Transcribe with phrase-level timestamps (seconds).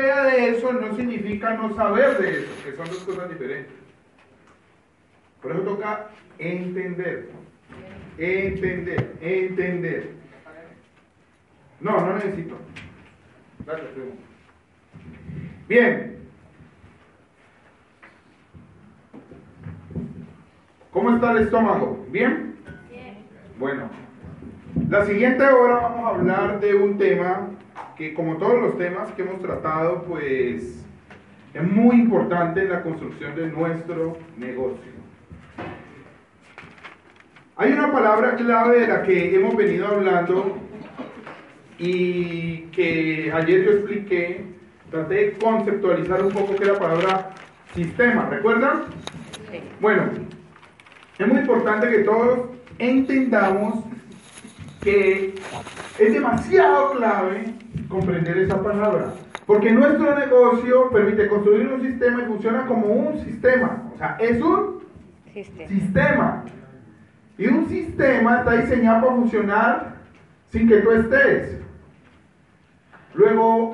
[0.00, 3.72] Sea de eso no significa no saber de eso, que son dos cosas diferentes.
[5.42, 6.08] Por eso toca
[6.38, 7.30] entender.
[8.18, 10.10] Entender, entender.
[11.80, 12.56] No, no necesito.
[13.66, 13.88] Gracias.
[15.68, 16.18] Bien.
[20.90, 22.06] ¿Cómo está el estómago?
[22.10, 22.56] ¿Bien?
[23.58, 24.09] Bueno.
[24.88, 27.48] La siguiente hora vamos a hablar de un tema
[27.96, 30.84] que como todos los temas que hemos tratado, pues
[31.52, 34.92] es muy importante en la construcción de nuestro negocio.
[37.56, 40.56] Hay una palabra clave de la que hemos venido hablando
[41.78, 44.44] y que ayer yo expliqué,
[44.90, 47.30] traté de conceptualizar un poco que la palabra
[47.74, 48.84] sistema, ¿recuerdan?
[49.80, 50.04] Bueno,
[51.18, 53.84] es muy importante que todos entendamos
[54.80, 55.34] que
[55.98, 57.54] es demasiado clave
[57.88, 59.14] comprender esa palabra.
[59.46, 63.90] Porque nuestro negocio permite construir un sistema y funciona como un sistema.
[63.94, 64.80] O sea, es un
[65.68, 66.44] sistema.
[67.36, 69.94] Y un sistema está diseñado para funcionar
[70.50, 71.58] sin que tú estés.
[73.14, 73.72] Luego,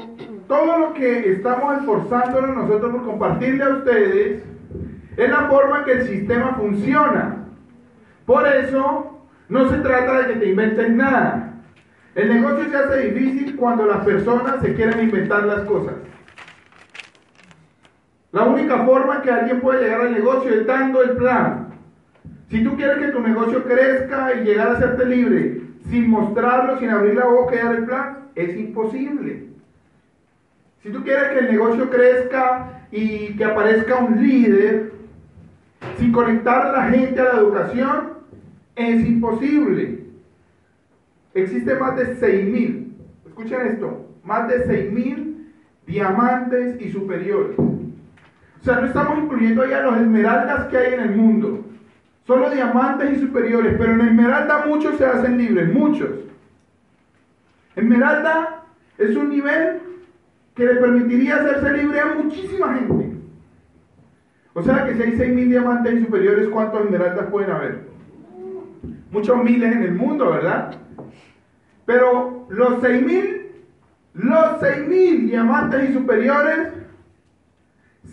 [0.49, 4.43] todo lo que estamos esforzándonos nosotros por compartirle a ustedes
[5.17, 7.37] es la forma que el sistema funciona.
[8.25, 9.16] Por eso,
[9.49, 11.53] no se trata de que te inventes nada.
[12.15, 15.95] El negocio se hace difícil cuando las personas se quieren inventar las cosas.
[18.33, 21.69] La única forma que alguien puede llegar al negocio es dando el plan.
[22.51, 26.91] Si tú quieres que tu negocio crezca y llegar a hacerte libre sin mostrarlo, sin
[26.91, 29.47] abrir la boca y dar el plan, es imposible.
[30.83, 34.93] Si tú quieres que el negocio crezca y que aparezca un líder
[35.99, 38.16] sin conectar a la gente a la educación,
[38.77, 40.05] es imposible.
[41.35, 42.93] Existen más de 6.000,
[43.27, 45.37] escuchen esto, más de 6.000
[45.87, 47.59] diamantes y superiores.
[47.59, 51.65] O sea, no estamos incluyendo ya los esmeraldas que hay en el mundo.
[52.27, 56.11] Solo diamantes y superiores, pero en esmeralda muchos se hacen libres, muchos.
[57.77, 58.65] Esmeralda
[58.99, 59.81] es un nivel
[60.55, 63.15] que le permitiría hacerse libre a muchísima gente.
[64.55, 67.96] O sea que si hay 6.000 diamantes y superiores, ¿cuántos esmeraldas pueden haber?
[69.11, 70.75] Muchos miles en el mundo, ¿verdad?
[71.85, 73.47] Pero los 6.000,
[74.15, 76.69] los 6.000 diamantes y superiores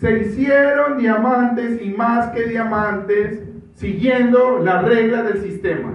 [0.00, 3.42] se hicieron diamantes y más que diamantes
[3.74, 5.94] siguiendo las reglas del sistema.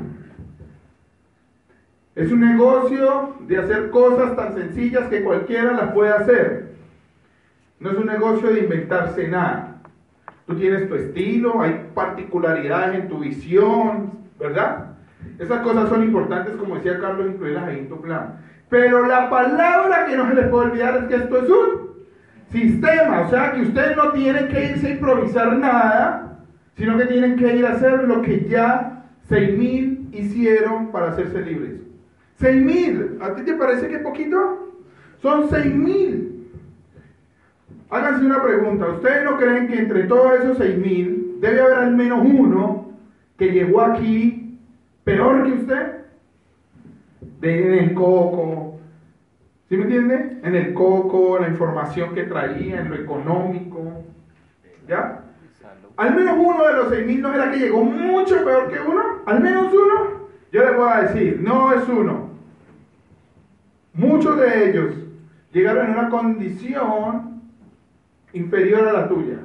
[2.16, 6.74] Es un negocio de hacer cosas tan sencillas que cualquiera las puede hacer.
[7.80, 9.82] No es un negocio de inventarse nada.
[10.46, 14.89] Tú tienes tu estilo, hay particularidades en tu visión, ¿verdad?
[15.38, 18.38] Esas cosas son importantes, como decía Carlos, incluirlas ahí en tu plan.
[18.70, 21.90] Pero la palabra que no se les puede olvidar es que esto es un
[22.52, 23.22] sistema.
[23.22, 26.40] O sea, que ustedes no tienen que irse a improvisar nada,
[26.76, 31.82] sino que tienen que ir a hacer lo que ya 6.000 hicieron para hacerse libres.
[32.40, 33.22] 6.000.
[33.22, 34.74] ¿A ti te parece que poquito?
[35.22, 36.28] Son 6.000.
[37.90, 38.88] Háganse una pregunta.
[38.88, 42.94] ¿Ustedes no creen que entre todos esos 6.000 debe haber al menos uno
[43.38, 44.39] que llegó aquí
[45.10, 45.96] peor que usted,
[47.42, 48.80] en el coco,
[49.68, 50.40] ¿sí me entiende?
[50.44, 54.04] En el coco, la información que traía, en lo económico,
[54.88, 55.24] ¿ya?
[55.98, 59.42] Al menos uno de los 6.000 no era que llegó mucho peor que uno, al
[59.42, 62.30] menos uno, yo le voy a decir, no es uno.
[63.94, 64.94] Muchos de ellos
[65.52, 67.42] llegaron en una condición
[68.34, 69.40] inferior a la tuya.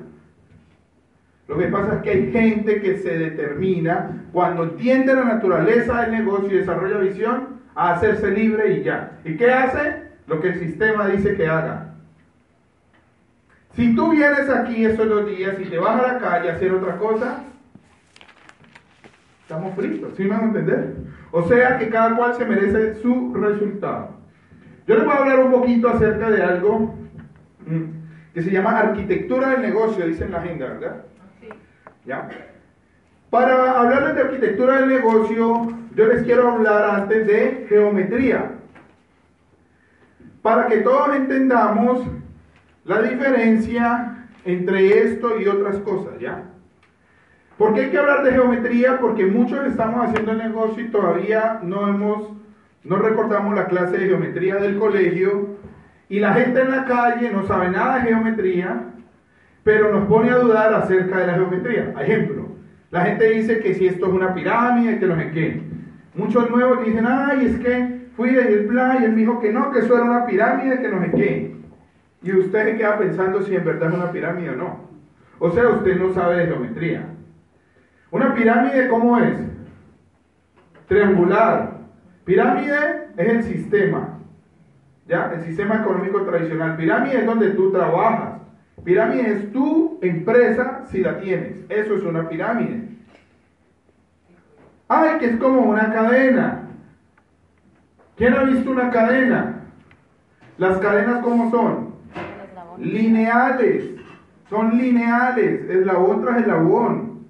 [1.46, 6.12] Lo que pasa es que hay gente que se determina, cuando entiende la naturaleza del
[6.12, 9.18] negocio y desarrolla visión, a hacerse libre y ya.
[9.24, 10.04] ¿Y qué hace?
[10.26, 11.94] Lo que el sistema dice que haga.
[13.72, 16.72] Si tú vienes aquí estos dos días y te vas a la calle a hacer
[16.72, 17.44] otra cosa,
[19.42, 20.94] estamos fritos, ¿sí me van a entender?
[21.32, 24.10] O sea que cada cual se merece su resultado.
[24.86, 26.94] Yo les voy a hablar un poquito acerca de algo
[27.66, 27.82] mm,
[28.32, 31.04] que se llama arquitectura del negocio, dice en la agenda, ¿verdad?
[32.04, 32.28] ¿Ya?
[33.30, 38.50] Para hablarles de arquitectura del negocio, yo les quiero hablar antes de geometría.
[40.42, 42.06] para que todos entendamos
[42.84, 46.42] la diferencia entre esto y otras cosas, ¿ya?
[47.56, 48.98] ¿Por qué hay que hablar de geometría?
[48.98, 52.28] Porque muchos estamos haciendo el negocio y todavía no hemos,
[52.82, 55.56] no recordamos la clase de geometría del colegio
[56.10, 58.82] y la gente en la calle no sabe nada de geometría,
[59.64, 61.94] pero nos pone a dudar acerca de la geometría.
[61.98, 62.48] Ejemplo,
[62.90, 65.62] la gente dice que si esto es una pirámide, que no sé qué.
[66.14, 69.52] Muchos nuevos dicen, ay, es que fui de el plan y él me dijo que
[69.52, 71.56] no, que eso era una pirámide, que no sé.
[72.22, 74.88] Y usted se queda pensando si en verdad es una pirámide o no.
[75.38, 77.06] O sea, usted no sabe de geometría.
[78.10, 79.36] Una pirámide, ¿cómo es?
[80.86, 81.78] Triangular.
[82.24, 84.18] Pirámide es el sistema.
[85.08, 85.32] ¿Ya?
[85.34, 86.76] El sistema económico tradicional.
[86.76, 88.33] Pirámide es donde tú trabajas.
[88.84, 91.56] Pirámide es tu empresa si la tienes.
[91.70, 92.88] Eso es una pirámide.
[94.88, 96.68] Ay, que es como una cadena.
[98.16, 99.62] ¿Quién ha visto una cadena?
[100.58, 101.94] Las cadenas cómo son?
[102.78, 103.90] Lineales.
[104.50, 105.68] Son lineales.
[105.70, 107.26] Eslabón tras eslabón.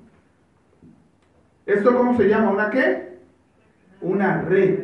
[1.66, 2.50] ¿Esto cómo se llama?
[2.50, 3.18] ¿Una qué?
[4.00, 4.80] Una red.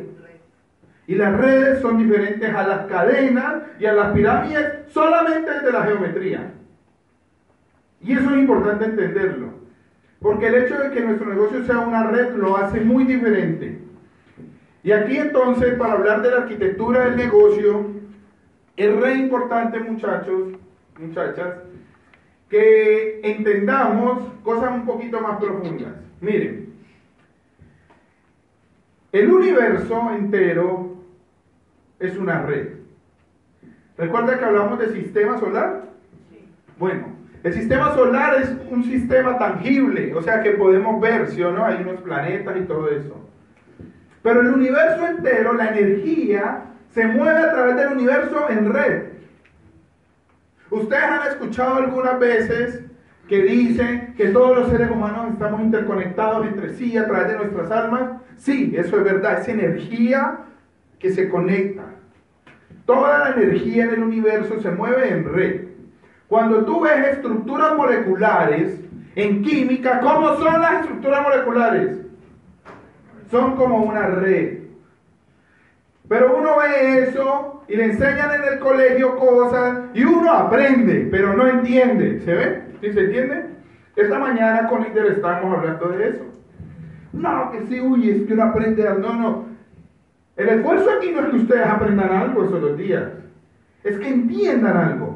[1.08, 5.82] Y las redes son diferentes a las cadenas y a las pirámides solamente de la
[5.82, 6.52] geometría.
[8.00, 9.60] Y eso es importante entenderlo.
[10.20, 13.78] Porque el hecho de que nuestro negocio sea una red lo hace muy diferente.
[14.82, 17.86] Y aquí entonces, para hablar de la arquitectura del negocio,
[18.76, 20.52] es re importante, muchachos,
[20.98, 21.56] muchachas,
[22.48, 25.92] que entendamos cosas un poquito más profundas.
[26.20, 26.74] Miren,
[29.12, 30.96] el universo entero
[31.98, 32.68] es una red.
[33.96, 35.84] ¿Recuerda que hablamos de sistema solar?
[36.78, 41.50] Bueno, el sistema solar es un sistema tangible, o sea que podemos ver, ¿sí o
[41.50, 41.64] no?
[41.64, 43.16] Hay unos planetas y todo eso.
[44.22, 49.02] Pero el universo entero, la energía, se mueve a través del universo en red.
[50.70, 52.84] Ustedes han escuchado algunas veces
[53.28, 57.70] que dicen que todos los seres humanos estamos interconectados entre sí a través de nuestras
[57.70, 58.20] almas.
[58.36, 60.40] Sí, eso es verdad, es energía
[60.98, 61.84] que se conecta.
[62.84, 65.69] Toda la energía en el universo se mueve en red.
[66.30, 68.78] Cuando tú ves estructuras moleculares
[69.16, 71.98] en química, ¿cómo son las estructuras moleculares?
[73.32, 74.60] Son como una red.
[76.08, 81.36] Pero uno ve eso y le enseñan en el colegio cosas y uno aprende, pero
[81.36, 82.20] no entiende.
[82.20, 82.62] ¿Se ve?
[82.80, 83.46] ¿Sí se entiende?
[83.96, 86.24] Esta mañana con Inter estábamos hablando de eso.
[87.12, 88.84] No, que sí, uy, es que uno aprende.
[89.00, 89.46] No, no.
[90.36, 93.02] El esfuerzo aquí no es que ustedes aprendan algo esos dos días.
[93.82, 95.09] Es que entiendan algo.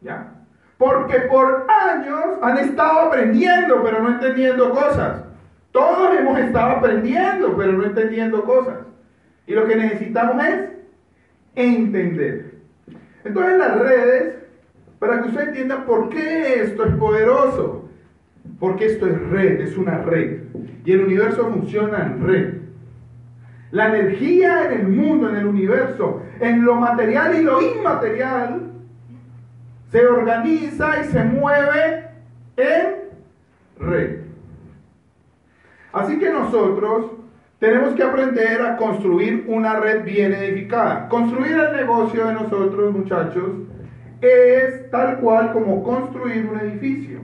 [0.00, 0.32] ¿Ya?
[0.78, 5.22] Porque por años han estado aprendiendo, pero no entendiendo cosas.
[5.72, 8.78] Todos hemos estado aprendiendo, pero no entendiendo cosas.
[9.46, 10.70] Y lo que necesitamos es
[11.54, 12.56] entender.
[13.24, 14.36] Entonces las redes
[14.98, 17.88] para que usted entienda por qué esto es poderoso.
[18.58, 20.44] Porque esto es red, es una red.
[20.84, 22.54] Y el universo funciona en red.
[23.72, 28.60] La energía en el mundo, en el universo, en lo material y lo inmaterial,
[29.96, 32.04] se organiza y se mueve
[32.58, 32.96] en
[33.78, 34.16] red.
[35.90, 37.12] Así que nosotros
[37.58, 41.08] tenemos que aprender a construir una red bien edificada.
[41.08, 43.52] Construir el negocio de nosotros, muchachos,
[44.20, 47.20] es tal cual como construir un edificio.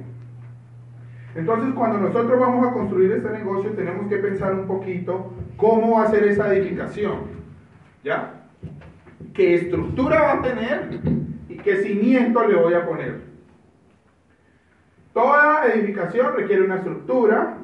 [1.35, 6.25] Entonces, cuando nosotros vamos a construir este negocio, tenemos que pensar un poquito cómo hacer
[6.25, 7.17] esa edificación.
[8.03, 8.33] ¿Ya?
[9.35, 11.01] ¿Qué estructura va a tener
[11.63, 13.21] qué cimiento le voy a poner?
[15.13, 17.59] Toda edificación requiere una estructura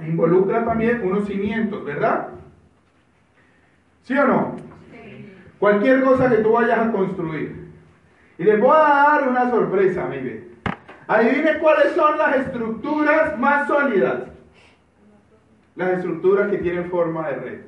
[0.00, 2.28] e involucra también unos cimientos, ¿verdad?
[4.02, 4.56] ¿Sí o no?
[5.58, 7.64] Cualquier cosa que tú vayas a construir
[8.36, 10.48] y les voy a dar una sorpresa, mire.
[11.06, 14.24] Adivine cuáles son las estructuras más sólidas.
[15.76, 17.60] Las estructuras que tienen forma de red.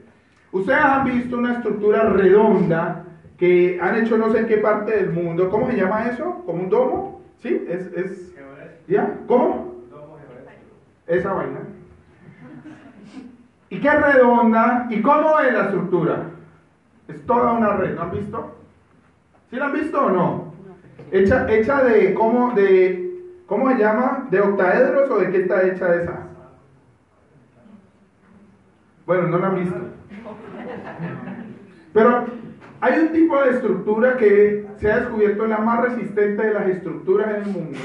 [0.52, 3.05] Ustedes han visto una estructura redonda
[3.38, 5.50] que han hecho no sé en qué parte del mundo.
[5.50, 6.42] ¿Cómo se llama eso?
[6.46, 7.20] ¿Como un domo?
[7.42, 7.64] ¿Sí?
[7.68, 8.34] Es, es...
[8.88, 9.18] ¿Ya?
[9.26, 9.74] ¿Cómo?
[11.06, 11.60] Esa vaina.
[13.68, 14.86] ¿Y qué redonda?
[14.90, 16.30] ¿Y cómo es la estructura?
[17.08, 18.56] Es toda una red, ¿no han visto?
[19.50, 20.52] ¿Sí la han visto o no?
[21.12, 24.26] Hecha, hecha de, ¿cómo, de, ¿cómo se llama?
[24.30, 26.26] ¿De octaedros o de qué está hecha esa?
[29.06, 29.76] Bueno, no la han visto.
[31.92, 32.26] Pero
[32.80, 37.28] hay un tipo de estructura que se ha descubierto la más resistente de las estructuras
[37.28, 37.78] en el mundo,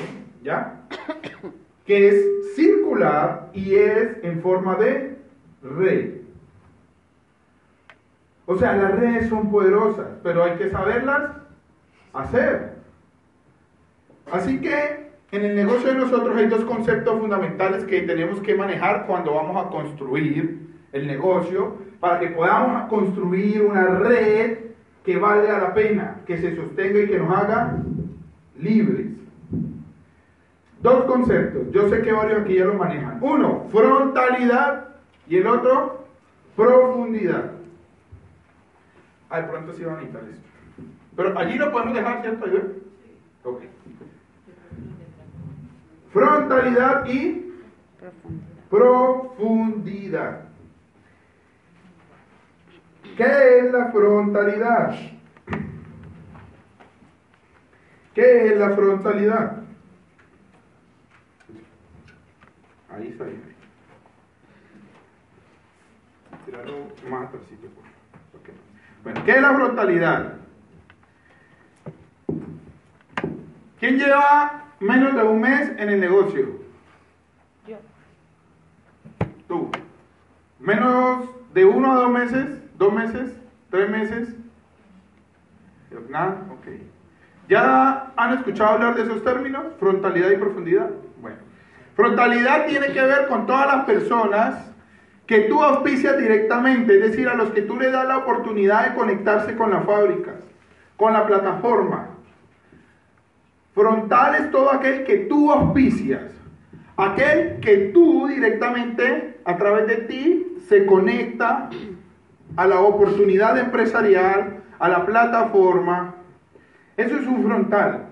[0.43, 0.81] ¿ya?
[1.85, 5.17] Que es circular y es en forma de
[5.63, 6.21] red.
[8.45, 11.31] O sea, las redes son poderosas, pero hay que saberlas
[12.13, 12.75] hacer.
[14.31, 19.05] Así que en el negocio de nosotros hay dos conceptos fundamentales que tenemos que manejar
[19.07, 24.70] cuando vamos a construir el negocio para que podamos construir una red
[25.03, 27.77] que valga la pena, que se sostenga y que nos haga
[28.57, 29.07] libres.
[30.81, 33.19] Dos conceptos, yo sé que varios aquí ya lo manejan.
[33.21, 34.89] Uno, frontalidad
[35.27, 36.05] y el otro,
[36.55, 37.51] profundidad.
[39.29, 40.47] Ay, pronto sí van a necesitar esto.
[41.15, 42.45] Pero allí lo podemos dejar, ¿cierto?
[43.43, 43.61] Ok.
[46.11, 47.53] Frontalidad y
[48.69, 50.50] profundidad.
[53.17, 54.95] ¿Qué es la frontalidad?
[58.13, 59.57] ¿Qué es la frontalidad?
[62.89, 63.41] Ahí está bien.
[66.45, 67.83] Tirarlo más atrásito, por
[69.03, 70.33] Bueno, ¿qué es la frontalidad?
[73.79, 76.59] ¿Quién lleva menos de un mes en el negocio?
[77.67, 77.77] Yo.
[79.47, 79.71] Tú.
[80.59, 82.60] ¿Menos de uno a dos meses?
[82.81, 83.31] ¿Dos meses?
[83.69, 84.35] ¿Tres meses?
[86.09, 86.65] Nada, ok.
[87.47, 89.65] ¿Ya han escuchado hablar de esos términos?
[89.79, 90.89] Frontalidad y profundidad.
[91.21, 91.37] Bueno.
[91.95, 94.73] Frontalidad tiene que ver con todas las personas
[95.27, 98.95] que tú auspicias directamente, es decir, a los que tú le das la oportunidad de
[98.95, 100.37] conectarse con las fábricas,
[100.97, 102.07] con la plataforma.
[103.75, 106.31] Frontal es todo aquel que tú auspicias,
[106.97, 111.69] aquel que tú directamente, a través de ti, se conecta
[112.55, 116.15] a la oportunidad empresarial, a la plataforma.
[116.97, 118.07] Eso es un frontal.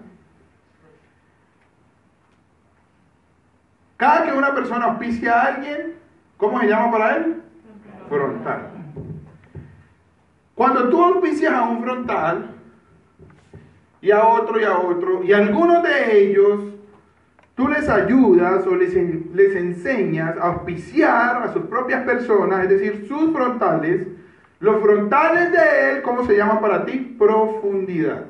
[3.97, 5.95] Cada que una persona auspicia a alguien,
[6.37, 7.41] ¿cómo se llama para él?
[8.07, 8.69] Frontal.
[10.55, 12.51] Cuando tú auspicias a un frontal
[14.01, 16.63] y a otro y a otro, y a algunos de ellos
[17.55, 18.93] tú les ayudas o les,
[19.33, 24.07] les enseñas a auspiciar a sus propias personas, es decir, sus frontales,
[24.59, 27.15] los frontales de él, ¿cómo se llama para ti?
[27.17, 28.25] Profundidad.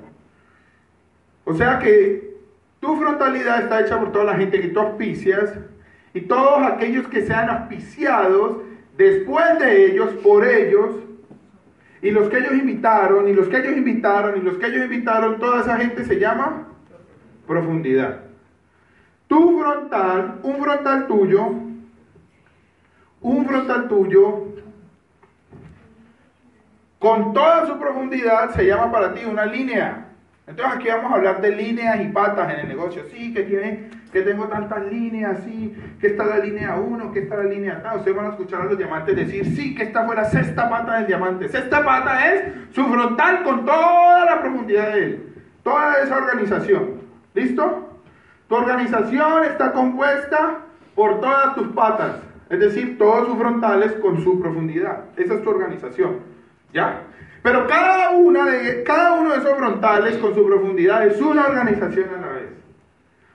[1.45, 2.37] O sea que
[2.79, 5.53] tu frontalidad está hecha por toda la gente que tú auspicias
[6.13, 8.57] y todos aquellos que sean auspiciados
[8.97, 10.91] después de ellos, por ellos,
[12.01, 15.39] y los que ellos invitaron, y los que ellos invitaron, y los que ellos invitaron,
[15.39, 16.67] toda esa gente se llama
[17.47, 18.21] profundidad.
[19.27, 21.47] Tu frontal, un frontal tuyo,
[23.21, 24.47] un frontal tuyo,
[26.99, 30.05] con toda su profundidad, se llama para ti una línea.
[30.45, 33.03] Entonces aquí vamos a hablar de líneas y patas en el negocio.
[33.11, 37.37] Sí, que tiene, que tengo tantas líneas, sí, que está la línea 1, que está
[37.37, 37.99] la línea tal.
[37.99, 40.95] Ustedes van a escuchar a los diamantes decir, sí, que esta fue la sexta pata
[40.95, 41.47] del diamante.
[41.47, 45.33] Sexta pata es su frontal con toda la profundidad de él.
[45.63, 47.01] Toda esa organización.
[47.33, 47.89] ¿Listo?
[48.47, 50.61] Tu organización está compuesta
[50.95, 52.15] por todas tus patas.
[52.49, 55.03] Es decir, todos sus frontales con su profundidad.
[55.15, 56.28] Esa es tu organización.
[56.73, 57.03] ¿Ya?
[57.41, 62.09] Pero cada, una de, cada uno de esos frontales con su profundidad es una organización
[62.17, 62.49] a la vez.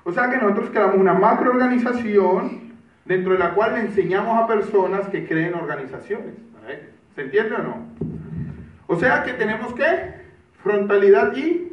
[0.05, 2.75] O sea que nosotros creamos una macroorganización
[3.05, 6.35] dentro de la cual le enseñamos a personas que creen organizaciones.
[7.15, 7.87] ¿Se entiende o no?
[8.87, 10.15] O sea que tenemos que
[10.63, 11.73] frontalidad y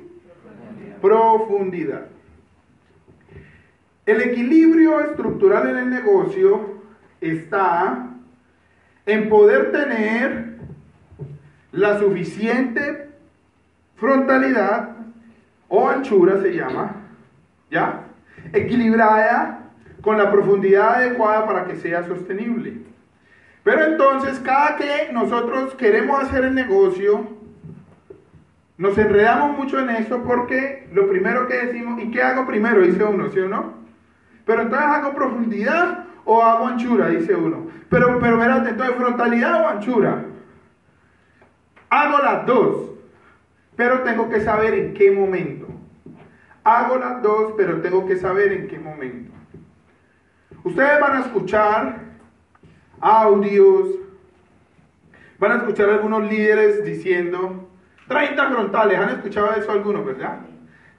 [1.01, 2.05] profundidad.
[4.05, 6.81] El equilibrio estructural en el negocio
[7.19, 8.07] está
[9.05, 10.50] en poder tener
[11.71, 13.09] la suficiente
[13.95, 14.89] frontalidad
[15.69, 16.95] o anchura se llama,
[17.69, 18.07] ¿ya?
[18.51, 19.69] Equilibrada
[20.01, 22.81] con la profundidad adecuada para que sea sostenible.
[23.63, 27.27] Pero entonces, cada que nosotros queremos hacer el negocio,
[28.77, 32.81] nos enredamos mucho en eso porque lo primero que decimos, ¿y qué hago primero?
[32.81, 33.73] Dice uno, ¿sí o no?
[34.45, 37.67] Pero entonces hago profundidad o hago anchura, dice uno.
[37.89, 40.25] Pero, pero verás, entonces frontalidad o anchura.
[41.91, 42.89] Hago las dos,
[43.75, 45.67] pero tengo que saber en qué momento.
[46.63, 49.33] Hago las dos, pero tengo que saber en qué momento.
[50.63, 52.00] Ustedes van a escuchar
[53.01, 53.89] audios,
[55.38, 57.67] van a escuchar algunos líderes diciendo
[58.07, 58.98] 30 frontales.
[58.98, 60.39] ¿Han escuchado eso algunos, verdad?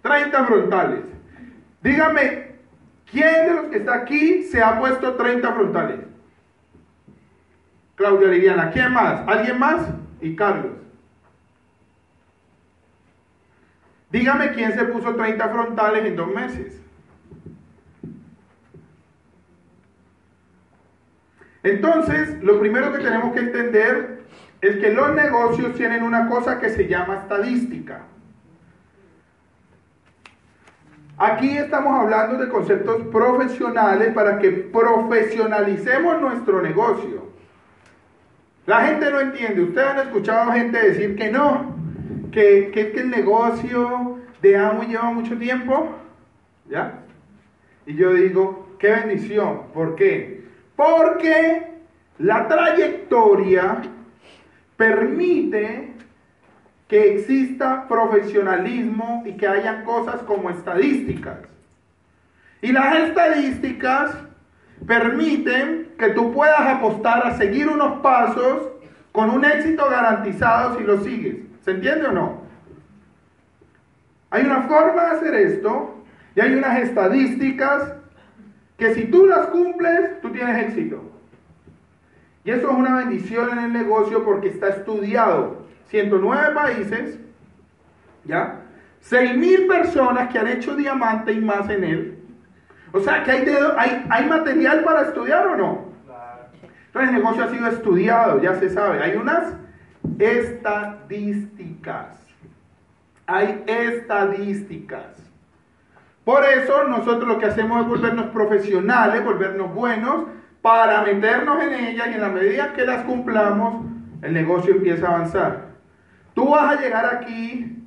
[0.03, 1.05] 30 frontales.
[1.81, 2.57] Dígame,
[3.11, 6.01] ¿quién de los que está aquí se ha puesto 30 frontales?
[7.95, 9.27] Claudia Liliana, ¿quién más?
[9.27, 9.89] ¿Alguien más?
[10.21, 10.82] Y Carlos.
[14.12, 16.78] Dígame quién se puso 30 frontales en dos meses.
[21.62, 24.25] Entonces, lo primero que tenemos que entender
[24.61, 28.02] es que los negocios tienen una cosa que se llama estadística.
[31.16, 37.33] Aquí estamos hablando de conceptos profesionales para que profesionalicemos nuestro negocio.
[38.66, 39.62] La gente no entiende.
[39.62, 41.72] Ustedes han escuchado gente decir que no,
[42.33, 45.95] que, que, que el negocio de Amo lleva mucho tiempo.
[46.69, 47.01] ¿Ya?
[47.87, 49.62] Y yo digo, qué bendición.
[49.73, 50.45] ¿Por qué?
[50.75, 51.71] Porque
[52.19, 53.83] la trayectoria
[54.77, 55.93] permite
[56.89, 61.39] que exista profesionalismo y que haya cosas como estadísticas.
[62.61, 64.15] Y las estadísticas
[64.87, 68.69] permiten que tú puedas apostar a seguir unos pasos
[69.11, 71.52] con un éxito garantizado si lo sigues.
[71.62, 72.42] ¿Se entiende o no?
[74.31, 76.04] Hay una forma de hacer esto
[76.35, 77.95] y hay unas estadísticas
[78.76, 81.02] que si tú las cumples, tú tienes éxito.
[82.45, 85.62] Y eso es una bendición en el negocio porque está estudiado.
[85.88, 87.19] 109 países,
[88.25, 88.62] ¿ya?
[89.09, 92.19] 6.000 personas que han hecho diamante y más en él.
[92.92, 95.92] O sea, que hay, hay, hay material para estudiar o no.
[96.87, 99.02] Entonces el negocio ha sido estudiado, ya se sabe.
[99.02, 99.54] Hay unas
[100.19, 102.19] estadísticas.
[103.27, 105.23] Hay estadísticas.
[106.25, 110.27] Por eso nosotros lo que hacemos es volvernos profesionales, volvernos buenos,
[110.61, 113.85] para meternos en ellas y en la medida que las cumplamos,
[114.23, 115.73] el negocio empieza a avanzar.
[116.35, 117.83] Tú vas a llegar aquí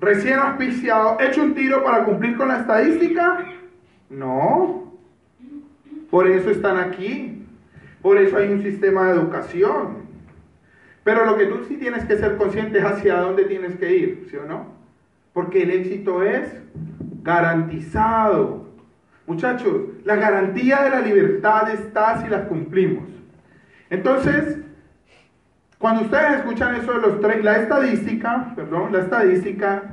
[0.00, 3.44] recién auspiciado, hecho un tiro para cumplir con la estadística.
[4.08, 4.94] No.
[6.10, 7.44] Por eso están aquí.
[8.00, 10.09] Por eso hay un sistema de educación.
[11.10, 14.28] Pero lo que tú sí tienes que ser consciente es hacia dónde tienes que ir,
[14.30, 14.66] ¿sí o no?
[15.32, 16.62] Porque el éxito es
[17.24, 18.68] garantizado.
[19.26, 23.08] Muchachos, la garantía de la libertad está si las cumplimos.
[23.90, 24.60] Entonces,
[25.78, 29.90] cuando ustedes escuchan eso de los tres, la estadística, perdón, la estadística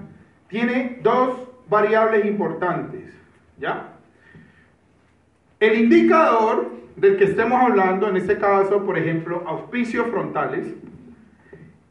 [0.50, 3.12] tiene dos variables importantes,
[3.57, 3.93] ¿ya?
[5.60, 10.75] El indicador del que estemos hablando, en este caso, por ejemplo, auspicios frontales,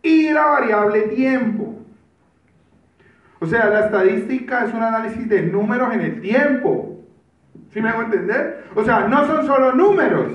[0.06, 1.74] y la variable tiempo.
[3.40, 7.04] O sea, la estadística es un análisis de números en el tiempo.
[7.70, 8.64] ¿Sí me hago entender?
[8.74, 10.28] O sea, no son solo números.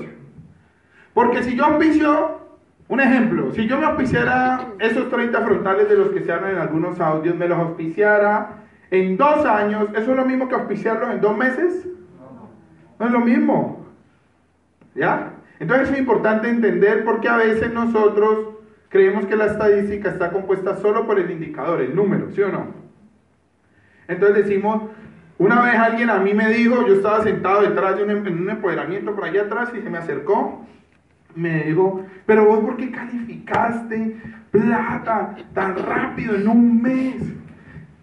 [1.14, 2.40] Porque si yo auspicio,
[2.88, 6.58] un ejemplo, si yo me auspiciara esos 30 frontales de los que se hablan en
[6.58, 11.20] algunos audios, me los auspiciara en dos años, ¿eso es lo mismo que auspiciarlos en
[11.20, 11.88] dos meses?
[12.98, 13.86] No es lo mismo.
[14.94, 15.32] ¿Ya?
[15.58, 18.51] Entonces es importante entender por qué a veces nosotros
[18.92, 22.66] creemos que la estadística está compuesta solo por el indicador, el número, ¿sí o no?
[24.06, 24.82] Entonces decimos,
[25.38, 28.42] una vez alguien a mí me dijo, yo estaba sentado detrás de un, em, en
[28.42, 30.66] un empoderamiento por allá atrás y se me acercó,
[31.34, 34.16] me dijo, pero vos por qué calificaste
[34.50, 37.16] plata tan rápido en un mes?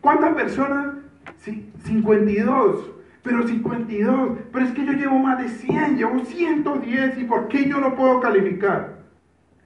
[0.02, 0.96] ¿Cuántas personas?
[1.38, 2.92] Sí, 52.
[3.22, 7.70] Pero 52, pero es que yo llevo más de 100, llevo 110 y ¿por qué
[7.70, 8.99] yo no puedo calificar?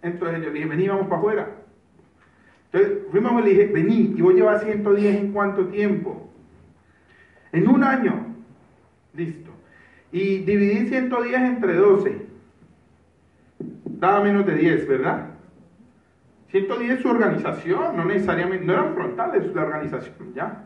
[0.03, 1.47] Entonces yo le dije, vení, vamos para afuera.
[2.71, 6.29] Entonces fuimos y le dije, vení, y vos llevas 110 en cuánto tiempo?
[7.53, 8.35] En un año.
[9.15, 9.49] Listo.
[10.11, 12.25] Y dividí 110 entre 12.
[13.85, 15.29] Daba menos de 10, ¿verdad?
[16.49, 20.65] 110 su organización, no necesariamente, no eran frontales la organización, ¿ya?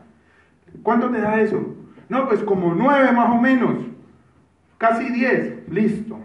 [0.82, 1.74] ¿Cuánto te da eso?
[2.08, 3.76] No, pues como 9 más o menos.
[4.76, 6.18] Casi 10, listo.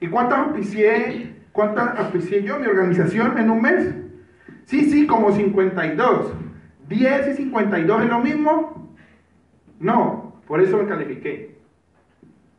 [0.00, 3.94] ¿Y cuántas auspicié, cuántas auspicié yo, mi organización, en un mes?
[4.64, 6.32] Sí, sí, como 52.
[6.88, 8.96] ¿10 y 52 es lo mismo?
[9.78, 11.56] No, por eso me califiqué.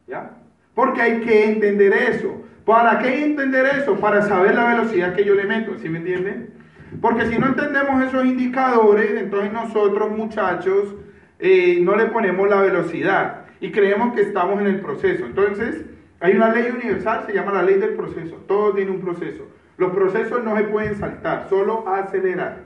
[0.08, 0.32] ¿Ya?
[0.73, 2.41] Porque hay que entender eso.
[2.65, 3.95] ¿Para qué entender eso?
[3.95, 6.53] Para saber la velocidad que yo le meto, ¿sí me entienden?
[7.01, 10.95] Porque si no entendemos esos indicadores, entonces nosotros muchachos
[11.39, 15.25] eh, no le ponemos la velocidad y creemos que estamos en el proceso.
[15.25, 15.86] Entonces,
[16.24, 18.38] hay una ley universal, se llama la ley del proceso.
[18.48, 19.46] Todo tiene un proceso.
[19.78, 22.64] Los procesos no se pueden saltar, solo acelerar.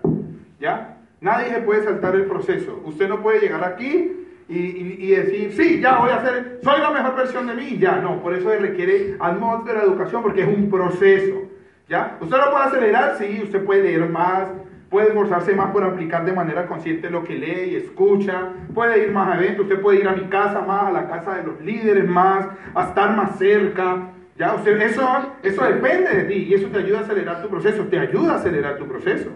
[0.59, 0.99] ¿Ya?
[1.21, 2.79] Nadie se puede saltar el proceso.
[2.85, 7.15] Usted no puede llegar aquí y, decir, sí, ya voy a hacer, soy la mejor
[7.15, 11.41] versión de mí, ya, no, por eso requiere atmósfera de educación, porque es un proceso,
[11.89, 12.17] ¿ya?
[12.21, 14.47] Usted lo puede acelerar, sí, usted puede leer más,
[14.89, 19.11] puede esforzarse más por aplicar de manera consciente lo que lee y escucha, puede ir
[19.11, 21.59] más a eventos, usted puede ir a mi casa más, a la casa de los
[21.61, 24.53] líderes más, a estar más cerca, ¿ya?
[24.53, 25.05] Usted, eso,
[25.43, 28.35] eso depende de ti y eso te ayuda a acelerar tu proceso, te ayuda a
[28.37, 29.29] acelerar tu proceso.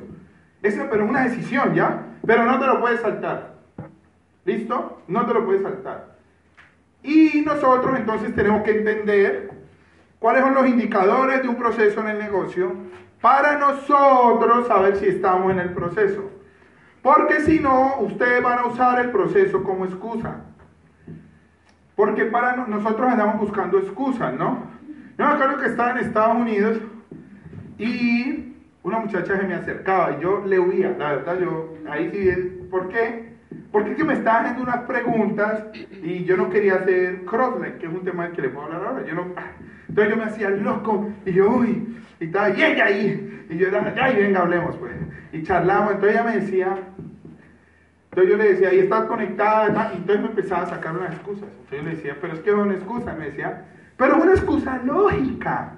[0.63, 2.05] Esa pero es una decisión, ¿ya?
[2.25, 3.55] Pero no te lo puedes saltar.
[4.45, 5.01] ¿Listo?
[5.07, 6.15] No te lo puedes saltar.
[7.03, 9.49] Y nosotros entonces tenemos que entender
[10.19, 12.73] cuáles son los indicadores de un proceso en el negocio
[13.21, 16.29] para nosotros saber si estamos en el proceso.
[17.01, 20.41] Porque si no, ustedes van a usar el proceso como excusa.
[21.95, 24.65] Porque para nosotros andamos buscando excusas, ¿no?
[25.17, 26.77] Yo me acuerdo que estaba en Estados Unidos
[27.77, 32.67] y una muchacha se me acercaba y yo le huía, la verdad, yo ahí sí,
[32.69, 33.30] ¿por qué?
[33.71, 35.65] Porque es que me estaba haciendo unas preguntas
[36.03, 38.83] y yo no quería hacer crossline, que es un tema del que le puedo hablar
[38.85, 39.05] ahora.
[39.05, 39.51] Yo no, ah,
[39.87, 43.67] entonces yo me hacía loco y yo, uy, y estaba, y ella ahí, y yo
[43.67, 44.93] era, ya, y venga, hablemos, pues.
[45.31, 46.77] Y charlamos, entonces ella me decía,
[48.09, 51.47] entonces yo le decía, ahí estás conectada, y entonces me empezaba a sacar unas excusas.
[51.49, 53.65] Entonces yo le decía, pero es que es una excusa, me decía,
[53.97, 55.73] pero una excusa lógica.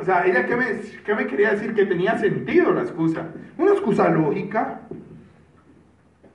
[0.00, 0.66] O sea, ella qué me,
[1.04, 3.26] qué me quería decir que tenía sentido la excusa.
[3.58, 4.80] Una excusa lógica.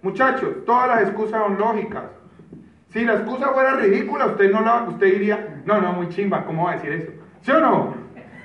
[0.01, 2.03] Muchachos, todas las excusas son lógicas.
[2.89, 6.65] Si la excusa fuera ridícula, usted no la, usted diría, no, no, muy chimba, ¿cómo
[6.65, 7.11] va a decir eso?
[7.41, 7.93] ¿Sí o no?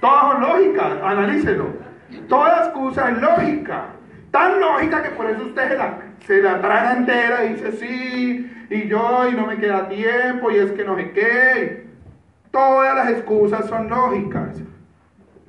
[0.00, 1.68] Todas son lógicas, analícelo.
[2.28, 3.86] Toda excusa es lógica.
[4.30, 8.66] Tan lógica que por eso usted se la, se la traga entera y dice, sí,
[8.68, 11.83] y yo, y no me queda tiempo, y es que no sé qué.
[12.54, 14.62] Todas las excusas son lógicas.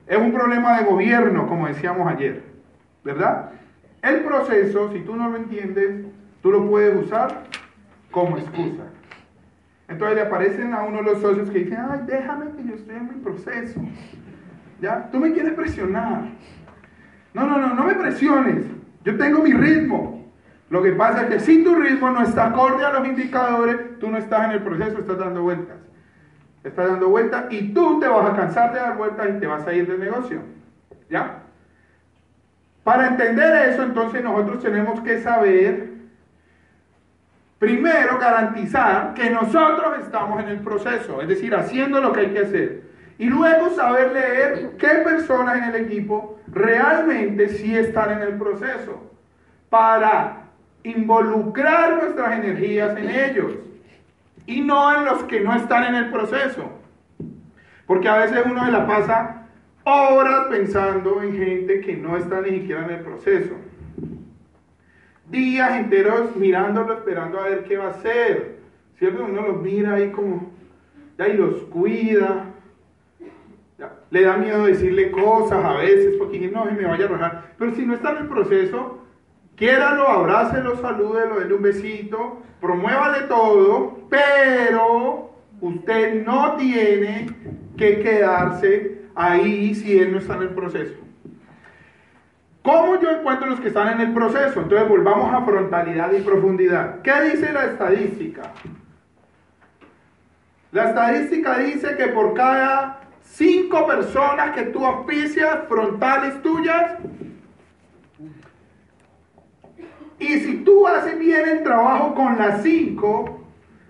[0.08, 2.42] Es un problema de gobierno, como decíamos ayer,
[3.04, 3.52] ¿verdad?
[4.02, 6.04] El proceso, si tú no lo entiendes,
[6.42, 7.44] tú lo puedes usar
[8.10, 8.86] como excusa.
[9.88, 12.96] Entonces le aparecen a uno de los socios que dicen, ay, déjame que yo estoy
[12.96, 13.80] en mi proceso.
[14.82, 15.08] ¿Ya?
[15.12, 16.24] Tú me quieres presionar.
[17.36, 18.66] No, no, no, no me presiones.
[19.04, 20.26] Yo tengo mi ritmo.
[20.72, 24.10] Lo que pasa es que si tu ritmo no está acorde a los indicadores, tú
[24.10, 25.85] no estás en el proceso, estás dando vueltas
[26.70, 29.66] está dando vueltas y tú te vas a cansar de dar vueltas y te vas
[29.68, 30.42] a ir del negocio.
[31.10, 31.44] ¿Ya?
[32.84, 35.90] Para entender eso, entonces nosotros tenemos que saber,
[37.60, 42.40] primero, garantizar que nosotros estamos en el proceso, es decir, haciendo lo que hay que
[42.40, 42.82] hacer.
[43.18, 49.12] Y luego saber leer qué personas en el equipo realmente sí están en el proceso,
[49.70, 50.44] para
[50.84, 53.54] involucrar nuestras energías en ellos
[54.46, 56.72] y no en los que no están en el proceso.
[57.86, 59.48] Porque a veces uno se la pasa
[59.84, 63.54] horas pensando en gente que no está ni siquiera en el proceso.
[65.30, 68.56] Días enteros mirándolo, esperando a ver qué va a hacer.
[68.98, 69.26] ¿Cierto?
[69.26, 70.52] Uno los mira ahí como,
[71.18, 72.52] ya, y los cuida.
[74.10, 77.54] Le da miedo decirle cosas a veces porque no, me vaya a arrojar.
[77.58, 78.95] Pero si no está en el proceso,
[79.56, 87.28] Quiéralo, abrácelo, salúdelo, denle un besito, promuévale todo, pero usted no tiene
[87.78, 90.96] que quedarse ahí si él no está en el proceso.
[92.62, 94.62] ¿Cómo yo encuentro los que están en el proceso?
[94.62, 97.02] Entonces volvamos a frontalidad y profundidad.
[97.04, 98.52] ¿Qué dice la estadística?
[100.72, 106.98] La estadística dice que por cada cinco personas que tú auspicias frontales tuyas,
[110.20, 113.46] y si tú haces bien el trabajo con las cinco,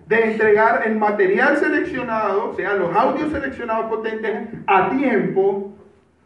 [0.06, 5.74] de entregar el material seleccionado, o sea, los audios seleccionados potentes a tiempo,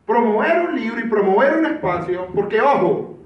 [0.07, 3.19] promover un libro y promover un espacio, porque ojo,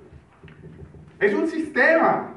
[1.19, 2.31] es un sistema.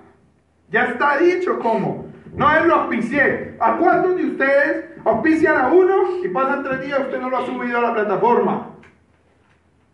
[0.70, 2.08] Ya está dicho cómo.
[2.34, 3.56] No es lo auspicié.
[3.60, 7.38] ¿A cuántos de ustedes auspician a uno y pasan tres días y usted no lo
[7.38, 8.70] ha subido a la plataforma?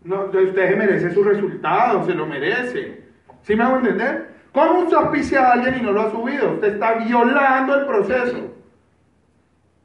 [0.03, 3.03] No, usted se merece su resultado, se lo merece.
[3.43, 4.32] ¿Sí me hago entender?
[4.53, 6.53] ¿Cómo usted auspicia a alguien y no lo ha subido?
[6.53, 8.53] Usted está violando el proceso.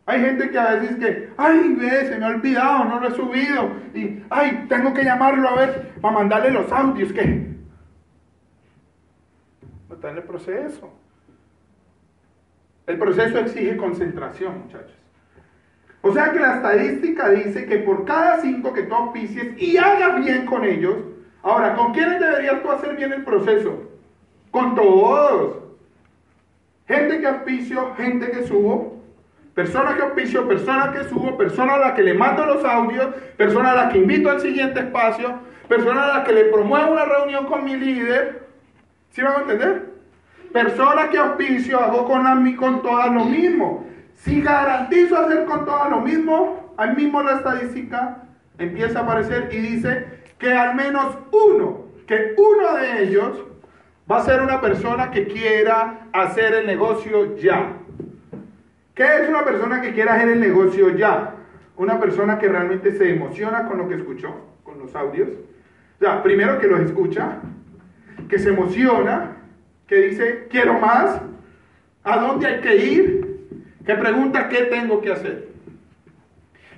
[0.05, 3.15] Hay gente que a veces que, ay, ve, se me ha olvidado, no lo he
[3.15, 3.71] subido.
[3.95, 7.13] Y, ay, tengo que llamarlo a ver para mandarle los audios.
[7.13, 7.25] que
[9.89, 10.93] No está en el proceso.
[12.87, 14.97] El proceso exige concentración, muchachos.
[16.03, 20.25] O sea que la estadística dice que por cada cinco que tú auspicies y hagas
[20.25, 20.97] bien con ellos,
[21.43, 23.88] ahora, ¿con quiénes deberías tú hacer bien el proceso?
[24.51, 25.57] Con todos.
[26.87, 28.99] Gente que auspicio, gente que subo.
[29.55, 33.73] Persona que auspicio, persona que subo, persona a la que le mando los audios, persona
[33.73, 37.47] a la que invito al siguiente espacio, persona a la que le promuevo una reunión
[37.47, 38.47] con mi líder.
[39.11, 39.91] ¿Sí van a entender?
[40.53, 43.85] Persona que auspicio, hago con, con todas lo mismo.
[44.15, 48.23] Si garantizo hacer con todas lo mismo, al mismo la estadística
[48.59, 50.07] empieza a aparecer y dice
[50.39, 53.45] que al menos uno, que uno de ellos
[54.11, 57.73] va a ser una persona que quiera hacer el negocio ya.
[58.95, 61.35] ¿Qué es una persona que quiera hacer el negocio ya?
[61.77, 65.29] Una persona que realmente se emociona con lo que escuchó, con los audios.
[65.29, 67.39] O sea, primero que los escucha,
[68.29, 69.37] que se emociona,
[69.87, 71.21] que dice, quiero más,
[72.03, 75.49] a dónde hay que ir, que pregunta qué tengo que hacer.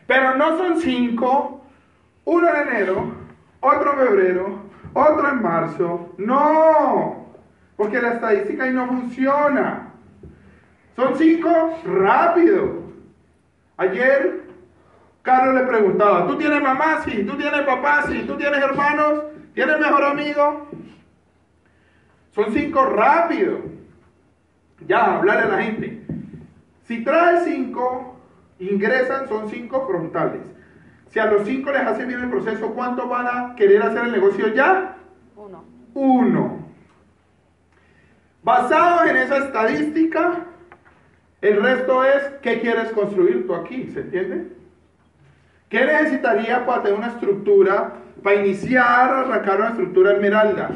[0.07, 1.61] Pero no son cinco
[2.25, 3.13] uno en enero,
[3.61, 4.59] otro en febrero,
[4.93, 6.15] otro en marzo.
[6.19, 7.20] No,
[7.81, 9.95] porque la estadística ahí no funciona.
[10.95, 12.83] Son cinco rápido.
[13.79, 14.43] Ayer
[15.23, 17.01] Carlos le preguntaba, ¿tú tienes mamá?
[17.07, 18.03] Sí, ¿tú tienes papá?
[18.07, 19.23] Sí, ¿tú tienes hermanos?
[19.55, 20.69] ¿Tienes mejor amigo?
[22.33, 23.61] Son cinco rápido.
[24.87, 26.03] Ya, hablarle a la gente.
[26.83, 28.21] Si trae cinco,
[28.59, 30.43] ingresan, son cinco frontales.
[31.09, 34.13] Si a los cinco les hace bien el proceso, ¿cuántos van a querer hacer el
[34.13, 34.99] negocio ya?
[35.35, 35.65] Uno.
[35.95, 36.60] Uno.
[38.43, 40.47] Basado en esa estadística,
[41.43, 44.49] el resto es qué quieres construir tú aquí, ¿se entiende?
[45.69, 50.71] ¿Qué necesitaría para tener una estructura, para iniciar, arrancar una estructura esmeralda?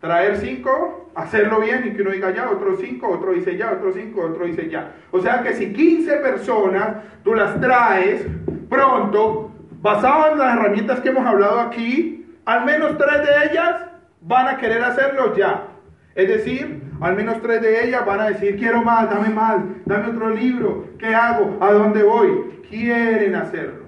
[0.00, 3.92] Traer cinco, hacerlo bien y que uno diga ya, otro cinco, otro dice ya, otro
[3.92, 4.92] cinco, otro dice ya.
[5.10, 8.26] O sea que si 15 personas tú las traes
[8.68, 13.86] pronto, basado en las herramientas que hemos hablado aquí, al menos tres de ellas
[14.20, 15.68] van a querer hacerlo ya.
[16.16, 20.08] Es decir, al menos tres de ellas van a decir, quiero más, dame más, dame
[20.08, 21.58] otro libro, ¿qué hago?
[21.60, 22.56] ¿A dónde voy?
[22.68, 23.86] quieren hacerlo.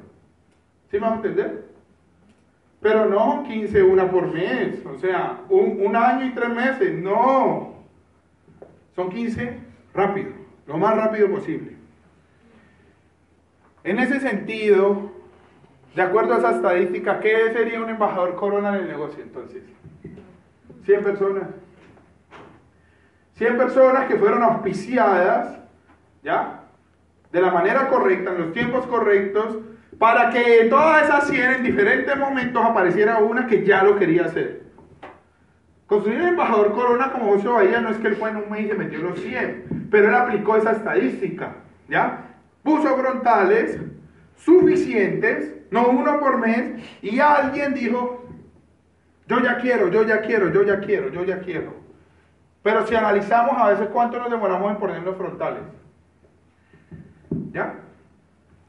[0.90, 1.68] ¿Sí vamos a entender?
[2.80, 7.74] Pero no 15 una por mes, o sea, un, año y tres meses, no.
[8.94, 9.58] Son 15
[9.94, 10.30] rápido,
[10.66, 11.76] lo más rápido posible.
[13.84, 15.10] En ese sentido,
[15.94, 19.62] de acuerdo a esa estadística, ¿qué sería un embajador corona en el negocio entonces?
[20.84, 21.48] 100 personas.
[23.38, 25.57] 100 personas que fueron auspiciadas,
[26.24, 26.64] ¿ya?
[27.33, 29.59] de la manera correcta, en los tiempos correctos,
[29.98, 34.62] para que todas esas 100 en diferentes momentos apareciera una que ya lo quería hacer.
[35.87, 38.62] Construir el embajador Corona como José Bahía no es que él fue en un mes
[38.62, 41.57] y se metió los 100, pero él aplicó esa estadística,
[41.88, 42.24] ¿ya?
[42.62, 43.81] Puso frontales
[44.37, 48.27] suficientes, no uno por mes, y alguien dijo,
[49.27, 51.88] yo ya quiero, yo ya quiero, yo ya quiero, yo ya quiero.
[52.62, 55.62] Pero si analizamos a veces cuánto nos demoramos en poner los frontales,
[57.53, 57.75] ¿Ya?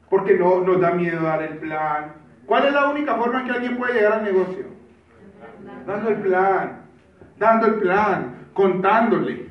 [0.08, 2.14] Porque no nos da miedo dar el plan.
[2.46, 4.64] ¿Cuál es la única forma en que alguien puede llegar al negocio?
[5.86, 6.80] Dando el plan,
[7.38, 9.46] dando el plan, contándole.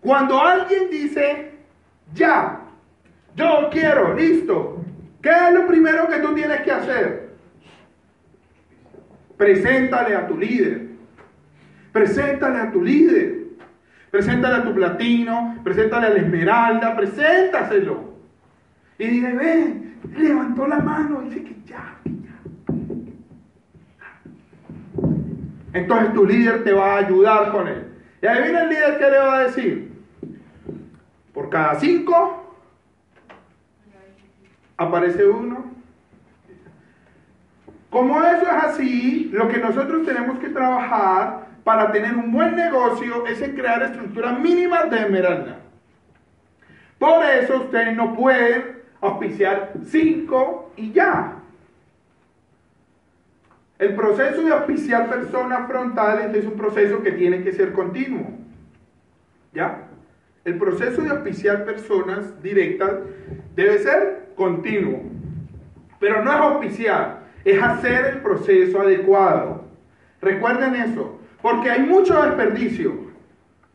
[0.00, 1.52] Cuando alguien dice,
[2.12, 2.60] ya,
[3.36, 4.82] yo quiero, listo,
[5.22, 7.36] ¿qué es lo primero que tú tienes que hacer?
[9.36, 10.91] Preséntale a tu líder.
[11.92, 13.42] Preséntale a tu líder.
[14.10, 18.12] Preséntale a tu platino, preséntale a la esmeralda, preséntaselo.
[18.98, 22.62] Y dije, ven, levantó la mano y dice que ya, ya.
[25.72, 27.86] Entonces tu líder te va a ayudar con él.
[28.20, 29.92] Y ahí viene el líder que le va a decir,
[31.32, 32.54] por cada cinco
[34.76, 35.72] aparece uno.
[37.88, 43.26] Como eso es así, lo que nosotros tenemos que trabajar para tener un buen negocio
[43.26, 45.58] es crear estructuras mínimas de esmeralda.
[46.98, 51.36] Por eso ustedes no pueden auspiciar cinco y ya.
[53.78, 58.28] El proceso de auspiciar personas frontales es un proceso que tiene que ser continuo.
[59.52, 59.88] ¿Ya?
[60.44, 62.92] El proceso de auspiciar personas directas
[63.54, 65.02] debe ser continuo.
[65.98, 69.64] Pero no es auspiciar, es hacer el proceso adecuado.
[70.20, 73.12] Recuerden eso, porque hay mucho desperdicio.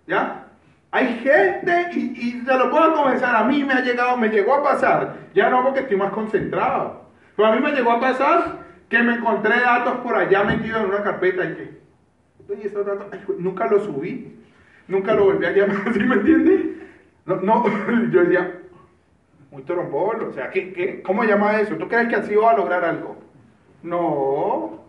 [0.08, 0.46] ¿Ya?
[0.92, 4.56] Hay gente, y, y se lo puedo confesar, a mí me ha llegado, me llegó
[4.56, 7.04] a pasar, ya no porque estoy más concentrado,
[7.36, 10.90] pero a mí me llegó a pasar que me encontré datos por allá metidos en
[10.90, 14.34] una carpeta y que, oye, estos datos, nunca los subí,
[14.88, 16.66] nunca lo volví a llamar, ¿sí me entiendes?
[17.26, 17.66] No, no,
[18.12, 18.62] yo decía,
[19.52, 21.76] muy trombolo, o sea, ¿qué, qué, cómo llama eso?
[21.76, 23.18] ¿Tú crees que así va a lograr algo?
[23.84, 24.86] No,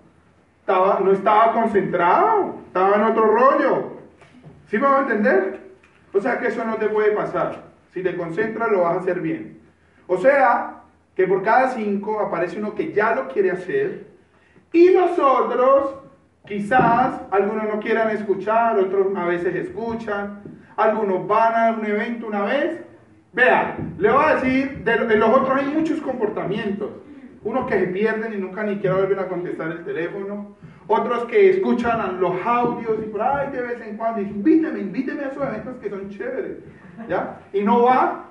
[0.68, 3.92] no estaba concentrado, estaba en otro rollo.
[4.66, 5.60] ¿Sí me a entender?
[6.12, 7.64] O sea que eso no te puede pasar.
[7.92, 9.60] Si te concentras lo vas a hacer bien.
[10.06, 10.82] O sea
[11.16, 14.06] que por cada cinco aparece uno que ya lo quiere hacer
[14.72, 15.94] y nosotros
[16.46, 20.42] quizás algunos no quieran escuchar, otros a veces escuchan,
[20.76, 22.82] algunos van a un evento una vez.
[23.32, 26.90] Vean, le voy a decir, de los otros hay muchos comportamientos.
[27.44, 30.56] Unos que se pierden y nunca ni siquiera vuelven a contestar el teléfono
[30.88, 35.24] otros que escuchan los audios y por ahí de vez en cuando dicen, invíteme, invíteme
[35.24, 36.58] a esos eventos que son chéveres,
[37.08, 37.40] ¿ya?
[37.52, 38.24] Y no va,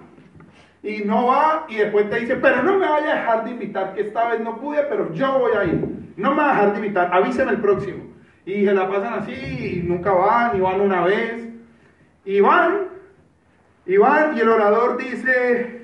[0.81, 3.93] y no va, y después te dice, pero no me vaya a dejar de invitar,
[3.93, 6.71] que esta vez no pude, pero yo voy a ir, no me va a dejar
[6.71, 8.03] de invitar, avíseme el próximo.
[8.45, 11.47] Y se la pasan así, y nunca van, y van una vez,
[12.25, 12.87] y van,
[13.85, 15.76] y van, y el orador dice,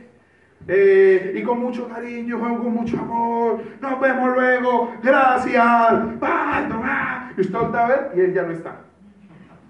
[0.68, 7.56] eh, y con mucho cariño, con mucho amor, nos vemos luego, gracias, va, y usted
[7.56, 8.82] a ver y él ya no está.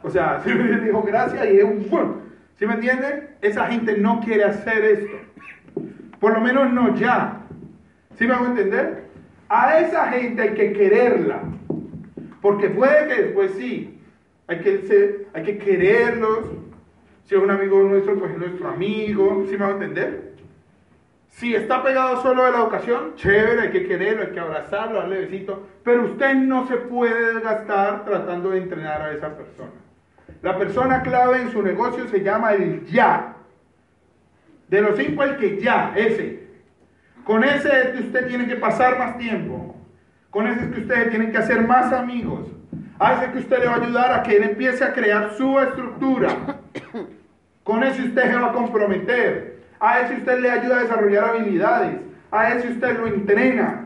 [0.04, 2.24] O sea, si me dijo gracias y es un bueno.
[2.56, 3.30] ¿Sí me entiende?
[3.42, 5.18] Esa gente no quiere hacer esto.
[6.20, 7.42] Por lo menos no ya.
[8.16, 9.06] ¿Sí me hago entender?
[9.50, 11.42] A esa gente hay que quererla.
[12.42, 14.00] Porque puede que después sí.
[14.48, 16.52] Hay que, ser, hay que quererlos.
[17.26, 19.46] Si es un amigo nuestro, pues es nuestro amigo.
[19.50, 20.33] ¿Sí me hago entender?
[21.34, 25.22] Si está pegado solo de la educación, chévere, hay que quererlo, hay que abrazarlo, darle
[25.22, 25.58] besitos.
[25.84, 29.72] Pero usted no se puede desgastar tratando de entrenar a esa persona.
[30.43, 33.38] La persona clave en su negocio se llama el ya.
[34.67, 36.43] De los cinco, el que ya, ese.
[37.24, 39.76] Con ese es que usted tiene que pasar más tiempo.
[40.30, 42.48] Con ese es que usted tiene que hacer más amigos.
[43.00, 45.60] A ese que usted le va a ayudar a que él empiece a crear su
[45.60, 46.30] estructura.
[47.63, 49.62] Con ese usted se va a comprometer.
[49.84, 51.98] A ese usted le ayuda a desarrollar habilidades.
[52.32, 53.84] A ese usted lo entrena.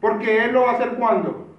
[0.00, 1.58] Porque él lo va a hacer cuando.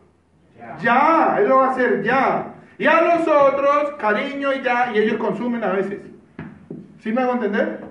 [0.58, 2.54] Ya, ya él lo va a hacer ya.
[2.78, 6.00] Y a los otros, cariño y ya, y ellos consumen a veces.
[7.00, 7.82] ¿Sí me hago entender?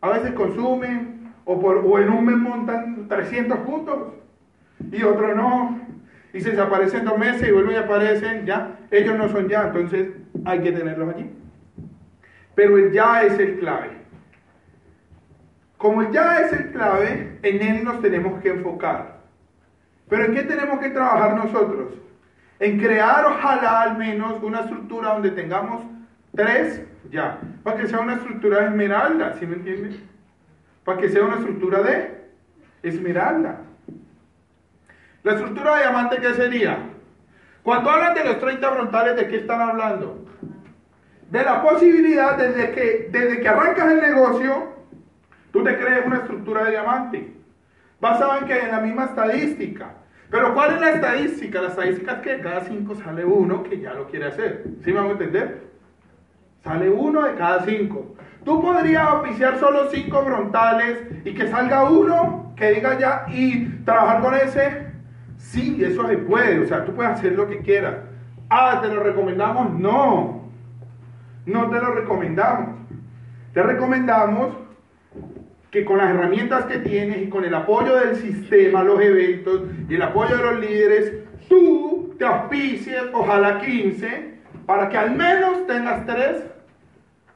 [0.00, 3.98] A veces consumen, o, por, o en un mes montan 300 puntos,
[4.90, 5.78] y otros no.
[6.32, 8.78] Y se desaparecen dos meses y vuelven y aparecen, ya.
[8.90, 10.08] Ellos no son ya, entonces
[10.44, 11.30] hay que tenerlos allí.
[12.56, 13.99] Pero el ya es el clave.
[15.80, 19.18] Como ya es el clave, en él nos tenemos que enfocar.
[20.08, 21.94] Pero ¿en qué tenemos que trabajar nosotros?
[22.60, 25.82] en crear ojalá al menos una estructura donde tengamos
[26.36, 29.96] tres ya, para que sea una estructura de esmeralda, ¿sí me entiendes?
[30.84, 32.20] Para que sea una estructura de
[32.82, 33.62] esmeralda.
[35.22, 36.78] La estructura de diamante, ¿qué sería?
[37.62, 40.26] Cuando hablan de los 30 frontales, ¿de qué están hablando?
[41.30, 44.74] De la posibilidad desde que, desde que arrancas el negocio,
[45.52, 47.32] tú te crees una estructura de diamante.
[48.00, 49.94] Basado en que en la misma estadística.
[50.30, 51.60] Pero ¿cuál es la estadística?
[51.60, 54.64] La estadística es que de cada cinco sale uno que ya lo quiere hacer.
[54.82, 55.70] ¿Sí me vamos a entender?
[56.62, 58.14] Sale uno de cada cinco.
[58.44, 64.22] Tú podrías oficiar solo cinco frontales y que salga uno que diga ya y trabajar
[64.22, 64.86] con ese.
[65.36, 66.60] Sí, eso se puede.
[66.60, 67.96] O sea, tú puedes hacer lo que quieras.
[68.48, 69.72] Ah, ¿te lo recomendamos?
[69.78, 70.48] No.
[71.46, 72.76] No te lo recomendamos.
[73.52, 74.56] Te recomendamos
[75.70, 79.94] que con las herramientas que tienes y con el apoyo del sistema, los eventos y
[79.94, 81.12] el apoyo de los líderes,
[81.48, 84.34] tú te auspicies, ojalá 15,
[84.66, 86.44] para que al menos tengas tres,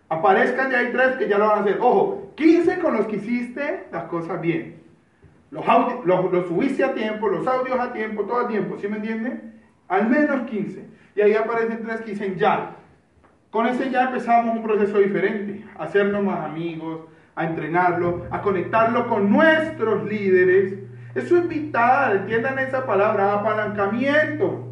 [0.09, 1.79] aparezcan ya hay tres que ya lo van a hacer.
[1.81, 4.83] Ojo, 15 con los que hiciste las cosas bien.
[5.51, 5.64] Los,
[6.05, 9.61] los, subiste a tiempo, los audios a tiempo, todo a tiempo, ¿sí me entienden?
[9.87, 10.85] Al menos 15.
[11.14, 12.77] Y ahí aparecen tres que dicen ya.
[13.51, 17.03] Con ese ya empezamos un proceso diferente, hacernos más amigos,
[17.37, 20.75] a entrenarlo, a conectarlo con nuestros líderes.
[21.14, 24.68] Eso es vital, entiendan esa palabra, apalancamiento.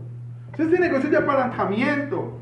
[0.52, 2.38] Este negocio de apalancamiento.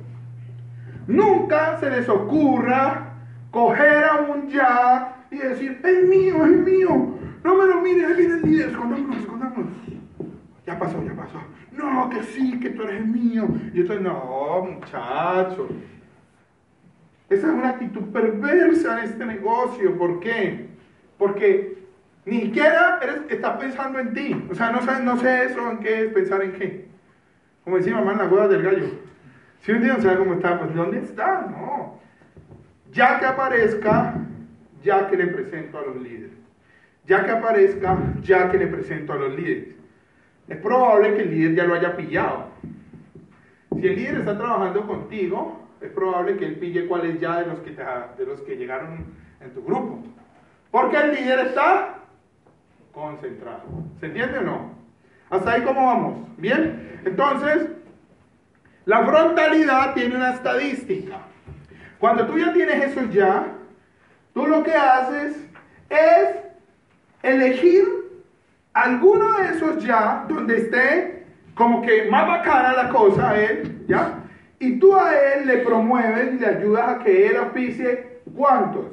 [1.07, 3.15] Nunca se les ocurra
[3.51, 7.17] coger a un ya y decir, es mío, es mío.
[7.43, 9.73] No me lo mires, ahí viene el líder, escondámonos, escondámonos.
[10.67, 11.39] Ya pasó, ya pasó.
[11.73, 13.49] No, que sí, que tú eres mío.
[13.73, 15.69] Y esto, no, muchacho.
[17.31, 19.97] Esa es una actitud perversa en este negocio.
[19.97, 20.67] ¿Por qué?
[21.17, 21.79] Porque
[22.27, 24.47] ni siquiera eres, estás pensando en ti.
[24.51, 26.89] O sea, no sé, no sé eso en qué es pensar en qué.
[27.63, 28.89] Como decía mamá en la hueva del gallo.
[29.61, 31.47] Si un día no sabe cómo está, pues ¿dónde está?
[31.49, 32.01] No.
[32.91, 34.15] Ya que aparezca,
[34.83, 36.33] ya que le presento a los líderes.
[37.07, 39.77] Ya que aparezca, ya que le presento a los líderes.
[40.49, 42.49] Es probable que el líder ya lo haya pillado.
[43.81, 47.61] Si el líder está trabajando contigo, es probable que él pille cuáles ya de los
[47.61, 49.07] que, de los que llegaron
[49.41, 50.03] en tu grupo.
[50.71, 51.99] Porque el líder está
[52.93, 53.63] concentrado.
[53.99, 54.75] ¿Se entiende o no?
[55.31, 56.19] ¿Hasta ahí cómo vamos?
[56.37, 57.01] Bien.
[57.05, 57.69] Entonces,
[58.85, 61.19] la frontalidad tiene una estadística.
[61.99, 63.47] Cuando tú ya tienes eso ya,
[64.35, 65.37] tú lo que haces
[65.89, 66.37] es
[67.23, 67.85] elegir
[68.73, 74.20] alguno de esos ya donde esté como que más bacana la cosa, él, ¿ya?
[74.61, 78.85] Y tú a él le promueves y le ayudas a que él auspicie cuántos.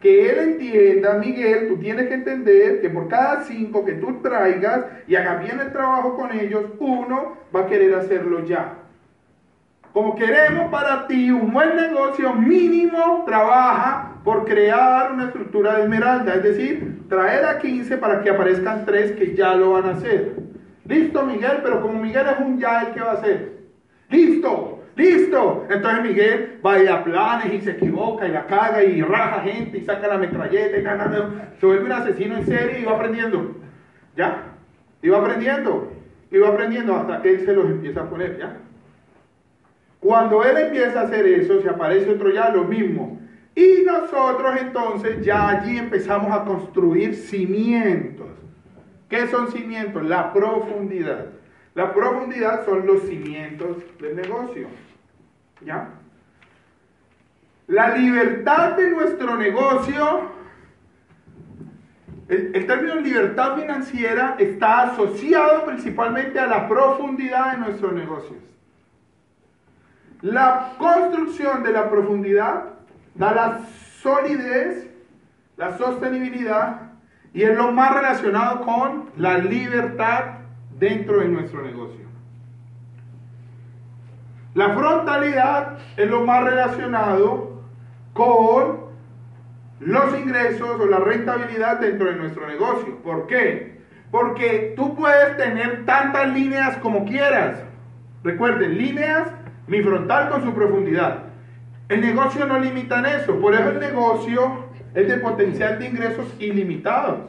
[0.00, 4.86] Que él entienda, Miguel, tú tienes que entender que por cada cinco que tú traigas
[5.06, 8.78] y hagas bien el trabajo con ellos, uno va a querer hacerlo ya.
[9.92, 16.36] Como queremos para ti un buen negocio mínimo, trabaja por crear una estructura de esmeralda,
[16.36, 20.36] es decir, traer a 15 para que aparezcan tres que ya lo van a hacer.
[20.86, 23.59] Listo, Miguel, pero como Miguel es un ya, ¿el qué va a hacer?
[24.10, 25.66] Listo, listo.
[25.70, 30.08] Entonces Miguel da planes y se equivoca y la caga y raja gente y saca
[30.08, 33.56] la metralleta y nada, se vuelve un asesino en serie y va aprendiendo.
[34.16, 34.42] ¿Ya?
[35.10, 35.92] Va aprendiendo.
[36.32, 38.56] Va aprendiendo hasta que él se los empieza a poner, ¿ya?
[40.00, 43.20] Cuando él empieza a hacer eso, se aparece otro ya lo mismo.
[43.54, 48.28] Y nosotros entonces ya allí empezamos a construir cimientos.
[49.08, 50.04] ¿Qué son cimientos?
[50.04, 51.26] La profundidad.
[51.74, 54.68] La profundidad son los cimientos del negocio.
[55.64, 55.88] ¿Ya?
[57.68, 60.32] La libertad de nuestro negocio,
[62.28, 68.38] el, término libertad financiera está asociado principalmente a la profundidad de nuestros negocios.
[70.22, 72.64] La construcción de la profundidad
[73.14, 73.60] da la
[74.02, 74.88] solidez,
[75.56, 76.90] la sostenibilidad
[77.32, 80.39] y es lo más relacionado con la libertad
[80.80, 82.00] dentro de nuestro negocio.
[84.54, 87.62] La frontalidad es lo más relacionado
[88.14, 88.80] con
[89.78, 92.96] los ingresos o la rentabilidad dentro de nuestro negocio.
[93.02, 93.78] ¿Por qué?
[94.10, 97.62] Porque tú puedes tener tantas líneas como quieras.
[98.24, 99.28] Recuerden, líneas,
[99.68, 101.24] mi frontal con su profundidad.
[101.88, 103.38] El negocio no limita en eso.
[103.38, 104.64] Por eso el negocio
[104.94, 107.20] es de potencial de ingresos ilimitados.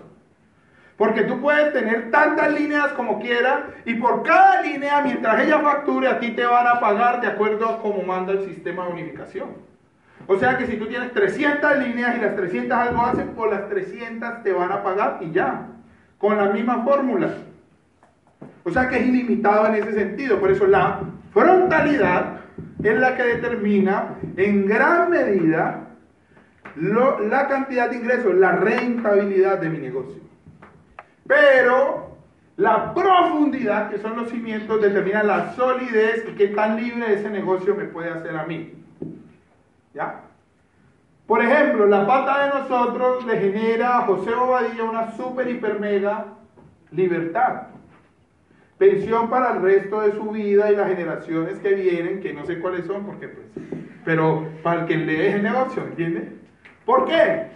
[1.01, 6.07] Porque tú puedes tener tantas líneas como quieras y por cada línea, mientras ella facture,
[6.07, 9.47] a ti te van a pagar de acuerdo a cómo manda el sistema de unificación.
[10.27, 13.67] O sea que si tú tienes 300 líneas y las 300 algo hacen, por las
[13.67, 15.69] 300 te van a pagar y ya,
[16.19, 17.29] con la misma fórmula.
[18.63, 20.39] O sea que es ilimitado en ese sentido.
[20.39, 20.99] Por eso la
[21.33, 22.41] frontalidad
[22.83, 25.79] es la que determina en gran medida
[26.75, 30.30] la cantidad de ingresos, la rentabilidad de mi negocio.
[31.31, 32.17] Pero
[32.57, 37.73] la profundidad, que son los cimientos, determina la solidez y qué tan libre ese negocio
[37.73, 38.73] me puede hacer a mí.
[39.93, 40.23] ¿Ya?
[41.27, 46.25] Por ejemplo, la pata de nosotros le genera a José Bobadilla una super, hiper, mega
[46.91, 47.67] libertad.
[48.77, 52.59] Pensión para el resto de su vida y las generaciones que vienen, que no sé
[52.59, 53.47] cuáles son, porque pues,
[54.03, 56.27] pero para el que le deje el negocio, ¿entiende?
[56.83, 57.51] ¿Por qué?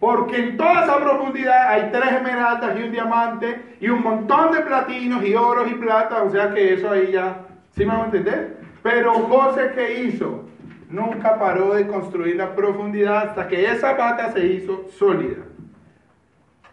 [0.00, 4.62] Porque en toda esa profundidad hay tres esmeraldas y un diamante y un montón de
[4.62, 7.42] platinos y oros y plata, o sea que eso ahí ya,
[7.72, 8.56] ¿sí me van a entender?
[8.82, 10.46] Pero José, ¿qué hizo?
[10.88, 15.44] Nunca paró de construir la profundidad hasta que esa pata se hizo sólida.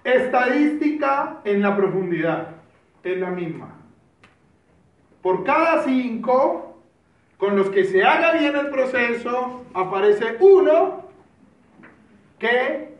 [0.05, 2.47] Estadística en la profundidad
[3.03, 3.75] es la misma.
[5.21, 6.81] Por cada cinco
[7.37, 11.03] con los que se haga bien el proceso, aparece uno
[12.39, 12.96] que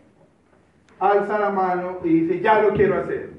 [0.99, 3.29] alza la mano y dice, ya lo quiero hacer.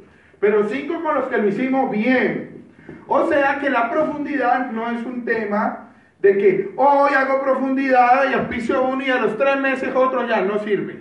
[0.41, 2.65] Pero cinco con los que lo hicimos bien.
[3.07, 5.91] O sea que la profundidad no es un tema
[6.21, 10.41] de que hoy hago profundidad y auspicio uno y a los tres meses otro ya
[10.43, 11.01] no sirve.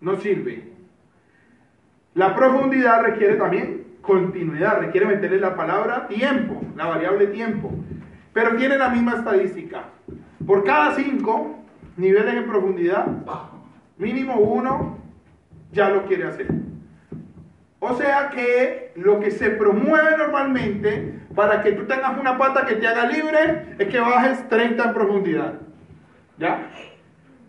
[0.00, 0.64] No sirve.
[2.14, 7.70] La profundidad requiere también continuidad, requiere meterle la palabra tiempo, la variable tiempo.
[8.32, 9.84] Pero tiene la misma estadística.
[10.46, 11.58] Por cada cinco
[11.96, 13.06] niveles en profundidad,
[13.98, 14.97] mínimo uno
[15.72, 16.48] ya lo quiere hacer.
[17.80, 22.74] O sea que lo que se promueve normalmente para que tú tengas una pata que
[22.74, 25.54] te haga libre es que bajes 30 en profundidad.
[26.38, 26.70] ¿Ya?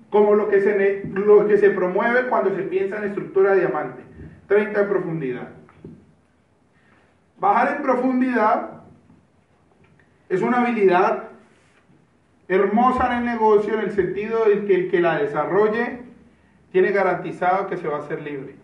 [0.09, 1.03] Como lo que se,
[1.47, 4.03] que se promueve cuando se piensa en estructura de diamante.
[4.47, 5.49] 30 en profundidad.
[7.39, 8.81] Bajar en profundidad
[10.27, 11.29] es una habilidad
[12.47, 16.08] hermosa en el negocio en el sentido de que el que la desarrolle
[16.71, 18.55] tiene garantizado que se va a hacer libre.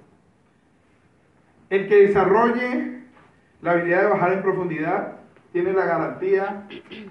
[1.69, 2.99] El que desarrolle
[3.61, 5.13] la habilidad de bajar en profundidad
[5.51, 6.63] tiene la garantía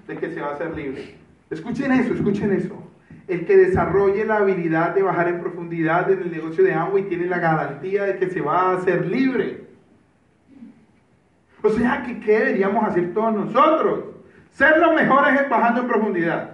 [0.07, 1.15] de que se va a hacer libre.
[1.49, 2.81] Escuchen eso, escuchen eso.
[3.27, 7.25] El que desarrolle la habilidad de bajar en profundidad en el negocio de Amway tiene
[7.25, 9.65] la garantía de que se va a hacer libre.
[11.61, 14.05] O sea, que ¿qué deberíamos hacer todos nosotros?
[14.51, 16.51] Ser los mejores bajando en profundidad.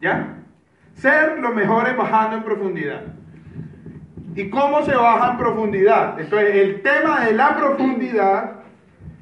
[0.00, 0.38] ¿Ya?
[0.94, 3.02] Ser los mejores bajando en profundidad.
[4.34, 6.18] ¿Y cómo se baja en profundidad?
[6.18, 8.52] Entonces, el tema de la profundidad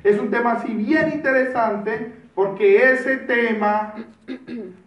[0.05, 3.95] es un tema así bien interesante porque ese tema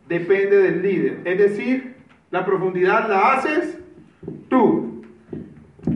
[0.08, 1.22] depende del líder.
[1.26, 1.98] Es decir,
[2.32, 3.78] la profundidad la haces
[4.50, 5.04] tú.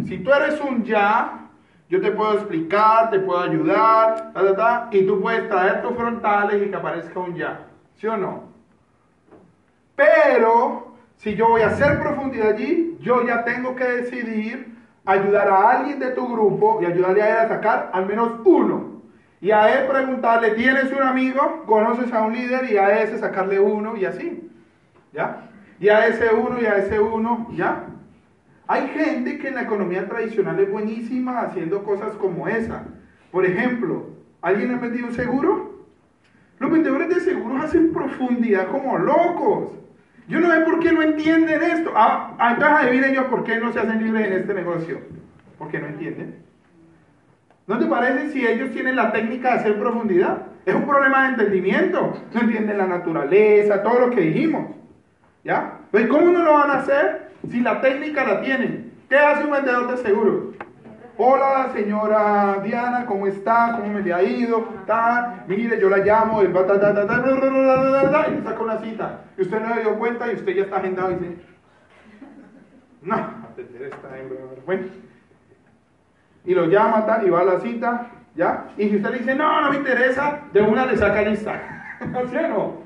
[0.06, 1.48] Si tú eres un ya,
[1.90, 4.34] yo te puedo explicar, te puedo ayudar,
[4.92, 7.66] y tú puedes traer tus frontales y que aparezca un ya.
[7.96, 8.44] ¿Sí o no?
[9.96, 10.87] Pero
[11.18, 16.00] si yo voy a hacer profundidad allí, yo ya tengo que decidir ayudar a alguien
[16.00, 19.02] de tu grupo y ayudarle a él a sacar al menos uno.
[19.40, 21.64] Y a él preguntarle, ¿tienes un amigo?
[21.66, 22.72] ¿Conoces a un líder?
[22.72, 24.50] Y a ese sacarle uno y así.
[25.14, 25.50] ¿Ya?
[25.80, 27.84] Y a ese uno y a ese uno, ¿ya?
[28.68, 32.84] Hay gente que en la economía tradicional es buenísima haciendo cosas como esa.
[33.32, 34.08] Por ejemplo,
[34.42, 35.86] ¿alguien ha vendido un seguro?
[36.60, 39.70] Los vendedores de seguros hacen profundidad como locos.
[40.28, 41.92] Yo no sé por qué no entienden esto.
[41.96, 45.00] Ah, ah entonces adivinen yo por qué no se hacen libres en este negocio.
[45.58, 46.36] Porque no entienden.
[47.66, 50.48] ¿No te parece si ellos tienen la técnica de hacer profundidad?
[50.66, 52.14] Es un problema de entendimiento.
[52.34, 54.76] No entienden la naturaleza, todo lo que dijimos.
[55.44, 55.80] ¿Ya?
[55.92, 58.92] Pues ¿cómo no lo van a hacer si la técnica la tienen?
[59.10, 60.56] ¿Qué hace un vendedor de seguros?
[61.20, 63.78] Hola, señora Diana, ¿cómo está?
[63.78, 64.68] ¿Cómo me le ha ido?
[65.48, 66.54] Mire, yo la llamo, y le
[68.44, 69.22] saca una cita.
[69.36, 71.38] Y usted no le dio cuenta y usted ya está agendado y dice,
[73.02, 73.16] no,
[74.68, 74.84] bueno.
[76.46, 78.66] Y lo llama tal, y va a la cita, ¿ya?
[78.78, 81.98] Y si usted le dice, no, no me interesa, de una le saca lista.
[82.30, 82.84] ¿Sí o?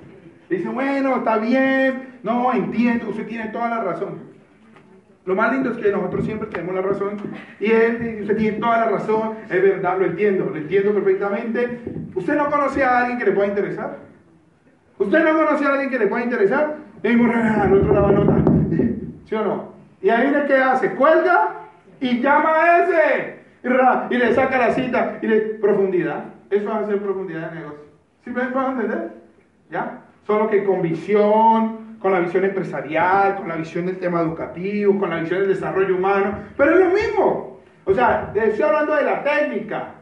[0.50, 4.31] Dice, bueno, está bien, no, entiendo, usted tiene toda la razón.
[5.26, 7.18] Lo más lindo es que nosotros siempre tenemos la razón
[7.60, 11.80] y él, usted tiene toda la razón, es verdad, lo entiendo, lo entiendo perfectamente.
[12.16, 13.98] ¿Usted no conoce a alguien que le pueda interesar?
[14.98, 16.76] ¿Usted no conoce a alguien que le pueda interesar?
[17.04, 18.52] Y otro la nota.
[19.26, 19.74] ¿Sí o no?
[20.02, 21.68] Y ahí viene qué hace, cuelga
[22.00, 23.42] y llama a ese.
[24.10, 26.26] Y le saca la cita y le profundidad.
[26.50, 27.80] Eso es hacer profundidad de negocio.
[28.24, 29.12] ¿Sí me pueden entender?
[29.70, 30.02] ¿Ya?
[30.26, 35.12] Solo que con visión, con la visión empresarial, con la visión del tema educativo, con
[35.12, 37.60] la visión del desarrollo humano, pero es lo mismo.
[37.86, 39.96] O sea, estoy hablando de la técnica.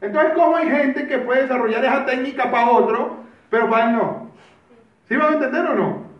[0.00, 3.18] Entonces, ¿cómo hay gente que puede desarrollar esa técnica para otro,
[3.50, 4.30] pero para él no?
[5.08, 6.10] ¿Sí van a entender o no?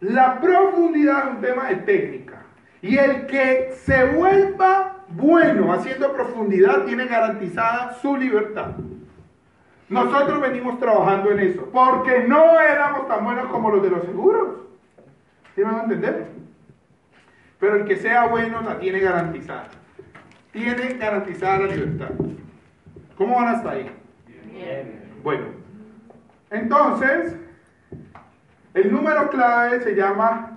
[0.00, 2.42] La profundidad es un tema de técnica.
[2.82, 8.72] Y el que se vuelva bueno haciendo profundidad tiene garantizada su libertad.
[9.88, 14.60] Nosotros venimos trabajando en eso, porque no éramos tan buenos como los de los seguros.
[15.54, 16.26] ¿Sí me van a entender?
[17.60, 19.68] Pero el que sea bueno la tiene garantizada.
[20.52, 22.10] Tiene garantizada la libertad.
[23.16, 23.90] ¿Cómo van hasta ahí?
[24.52, 25.04] Bien.
[25.22, 25.46] Bueno,
[26.50, 27.36] entonces,
[28.74, 30.56] el número clave se llama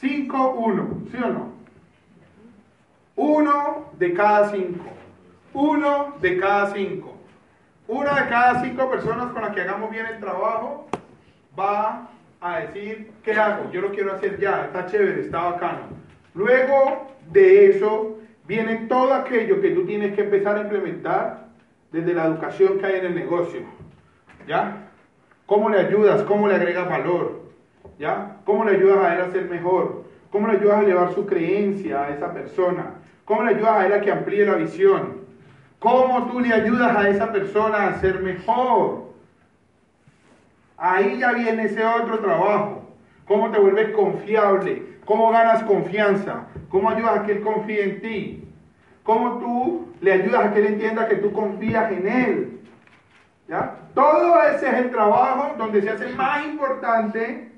[0.00, 1.52] 5-1, ¿sí o no?
[3.16, 4.84] Uno de cada cinco.
[5.52, 7.11] Uno de cada cinco.
[7.88, 10.86] Una de cada cinco personas con las que hagamos bien el trabajo
[11.58, 12.08] va
[12.40, 13.70] a decir, ¿qué hago?
[13.72, 15.80] Yo lo quiero hacer ya, está chévere, está bacano.
[16.34, 21.48] Luego de eso viene todo aquello que tú tienes que empezar a implementar
[21.90, 23.60] desde la educación que hay en el negocio.
[24.46, 24.88] ¿Ya?
[25.46, 26.22] ¿Cómo le ayudas?
[26.22, 27.42] ¿Cómo le agregas valor?
[27.98, 28.36] ¿Ya?
[28.44, 30.04] ¿Cómo le ayudas a él a ser mejor?
[30.30, 32.94] ¿Cómo le ayudas a llevar su creencia a esa persona?
[33.24, 35.21] ¿Cómo le ayudas a él a que amplíe la visión?
[35.82, 39.10] ¿Cómo tú le ayudas a esa persona a ser mejor?
[40.76, 42.84] Ahí ya viene ese otro trabajo.
[43.26, 45.00] ¿Cómo te vuelves confiable?
[45.04, 46.44] ¿Cómo ganas confianza?
[46.68, 48.48] ¿Cómo ayudas a que él confíe en ti?
[49.02, 52.60] ¿Cómo tú le ayudas a que él entienda que tú confías en él?
[53.48, 53.74] ¿Ya?
[53.92, 57.50] Todo ese es el trabajo donde se hace más importante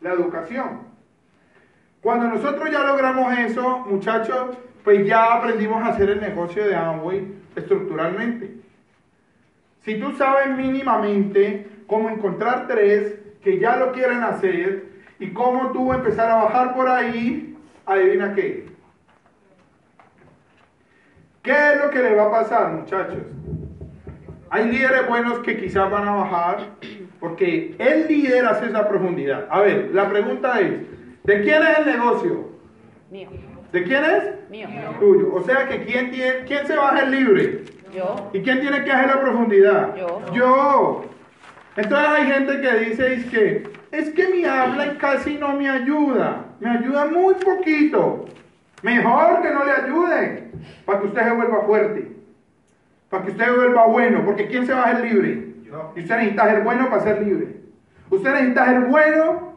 [0.00, 0.87] la educación.
[2.08, 7.34] Cuando nosotros ya logramos eso, muchachos, pues ya aprendimos a hacer el negocio de Amway
[7.54, 8.50] estructuralmente.
[9.80, 14.86] Si tú sabes mínimamente cómo encontrar tres que ya lo quieren hacer
[15.18, 17.54] y cómo tú empezar a bajar por ahí,
[17.84, 18.70] adivina qué.
[21.42, 23.18] ¿Qué es lo que le va a pasar, muchachos?
[24.48, 26.70] Hay líderes buenos que quizás van a bajar
[27.20, 29.46] porque el líder hace esa profundidad.
[29.50, 30.96] A ver, la pregunta es,
[31.28, 32.48] ¿de quién es el negocio?
[33.10, 33.28] Mío.
[33.70, 34.50] ¿De quién es?
[34.50, 34.66] Mío.
[34.98, 35.34] Tuyo.
[35.34, 37.64] O sea que ¿quién, tiene, ¿quién se va a hacer libre?
[37.94, 38.30] Yo.
[38.32, 39.94] ¿Y quién tiene que hacer la profundidad?
[39.94, 40.22] Yo.
[40.32, 41.04] Yo.
[41.76, 46.46] Entonces hay gente que dice es que es que mi habla casi no me ayuda.
[46.60, 48.24] Me ayuda muy poquito.
[48.82, 50.50] Mejor que no le ayude
[50.86, 52.12] para que usted se vuelva fuerte.
[53.10, 54.24] Para que usted se vuelva bueno.
[54.24, 55.54] Porque ¿quién se va a hacer libre?
[55.64, 55.92] Yo.
[55.94, 57.48] Y usted necesita ser bueno para ser libre.
[58.10, 59.47] Usted necesita ser bueno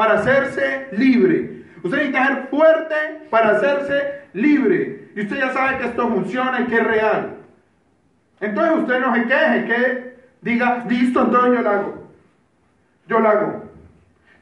[0.00, 1.64] para hacerse libre.
[1.82, 2.94] Usted necesita ser fuerte
[3.28, 5.10] para hacerse libre.
[5.14, 7.36] Y usted ya sabe que esto funciona y que es real.
[8.40, 12.08] Entonces usted no se queje, que diga, listo, entonces yo lo hago.
[13.08, 13.64] Yo lo hago.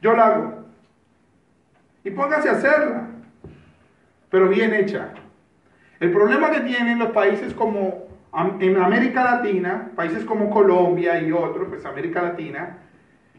[0.01, 0.65] Yo lo hago.
[2.05, 3.09] Y póngase a hacerla.
[4.31, 5.09] Pero bien hecha.
[5.99, 8.07] El problema que tienen los países como
[8.61, 12.79] en América Latina, países como Colombia y otros, pues América Latina,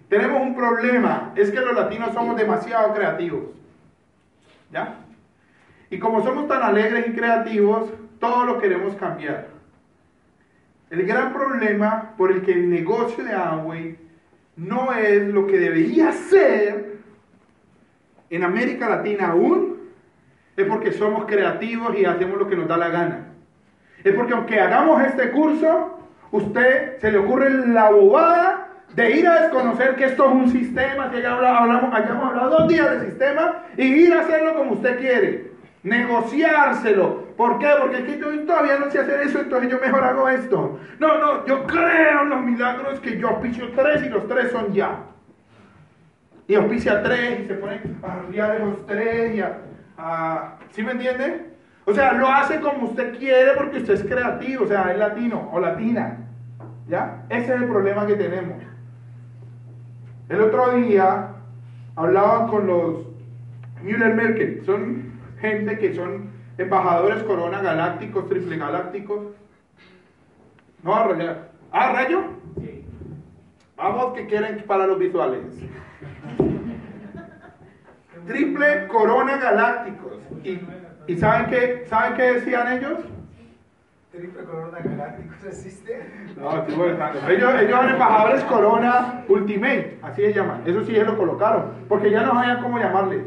[0.10, 1.32] tenemos un problema.
[1.36, 3.44] Es que los latinos somos demasiado creativos.
[4.72, 4.96] ¿Ya?
[5.90, 7.90] Y como somos tan alegres y creativos,
[8.20, 9.48] todo lo queremos cambiar.
[10.90, 13.98] El gran problema por el que el negocio de Amway
[14.56, 16.98] no es lo que debería ser
[18.30, 19.80] en América Latina aún,
[20.56, 23.28] es porque somos creativos y hacemos lo que nos da la gana.
[24.04, 26.00] Es porque aunque hagamos este curso,
[26.32, 28.59] usted se le ocurre la bobada
[28.96, 32.68] de ir a desconocer que esto es un sistema, que ya hablamos, hayamos hablado dos
[32.68, 35.52] días de sistema, y ir a hacerlo como usted quiere.
[35.84, 37.30] Negociárselo.
[37.38, 37.70] ¿Por qué?
[37.80, 40.78] Porque es que todavía no sé hacer eso, entonces yo mejor hago esto.
[41.00, 44.74] No, no, yo creo en los milagros que yo auspicio tres y los tres son
[44.74, 45.04] ya.
[46.48, 51.46] Y auspicia tres y se pone a de los tres y a, ¿Sí me entiende?
[51.86, 55.50] O sea, lo hace como usted quiere porque usted es creativo, o sea, es latino
[55.54, 56.18] o latina.
[56.88, 57.24] ¿Ya?
[57.30, 58.58] Ese es el problema que tenemos.
[60.30, 61.30] El otro día
[61.96, 63.06] hablaba con los
[63.82, 65.12] Müller Merkel, son
[65.42, 69.20] gente que son embajadores corona galácticos, triple galácticos.
[70.84, 71.50] No a rayar.
[71.72, 72.24] ¿Ah, rayo?
[72.60, 72.86] Sí.
[73.76, 75.42] Vamos, que quieren para los visuales?
[78.28, 80.20] triple corona galácticos.
[80.44, 80.60] ¿Y,
[81.08, 83.00] y saben, qué, saben qué decían ellos?
[84.12, 86.02] Triple corona galácticos existe.
[86.36, 87.36] No, estoy.
[87.36, 90.64] Ellos, ellos son embajadores corona ultimate, así se llaman.
[90.66, 93.24] Eso sí, se lo colocaron, porque ya no sabían cómo llamarle.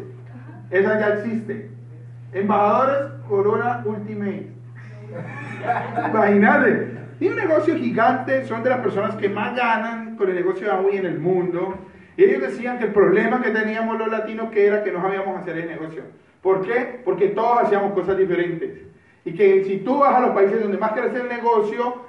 [0.70, 1.70] Esa ya existe.
[2.32, 4.50] Embajadores corona ultimate.
[6.08, 6.88] Imagínate.
[7.20, 10.72] Y un negocio gigante, son de las personas que más ganan con el negocio de
[10.72, 11.76] agua en el mundo.
[12.16, 15.40] Y ellos decían que el problema que teníamos los latinos que era que no sabíamos
[15.40, 16.02] hacer el negocio.
[16.42, 17.00] ¿Por qué?
[17.04, 18.91] Porque todos hacíamos cosas diferentes.
[19.24, 22.02] Y que si tú vas a los países donde más crece el negocio,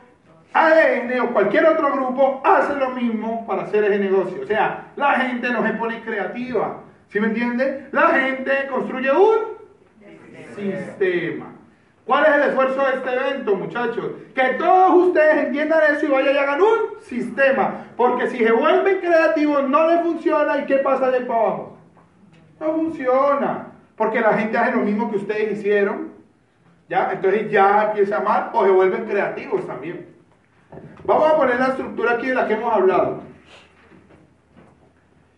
[0.53, 4.43] ADN o cualquier otro grupo hace lo mismo para hacer ese negocio.
[4.43, 6.81] O sea, la gente no se pone creativa.
[7.09, 7.87] ¿Sí me entiende?
[7.91, 9.53] La gente construye un
[10.55, 11.53] sistema.
[12.05, 14.11] ¿Cuál es el esfuerzo de este evento, muchachos?
[14.35, 17.85] Que todos ustedes entiendan eso y vayan y hagan un sistema.
[17.95, 20.57] Porque si se vuelven creativos, no les funciona.
[20.57, 21.77] ¿Y qué pasa de para abajo?
[22.59, 23.67] No funciona.
[23.95, 26.12] Porque la gente hace lo mismo que ustedes hicieron.
[26.93, 27.11] ¿Ya?
[27.11, 30.05] Entonces ya empieza mal o se vuelven creativos también.
[31.03, 33.23] Vamos a poner la estructura aquí de la que hemos hablado.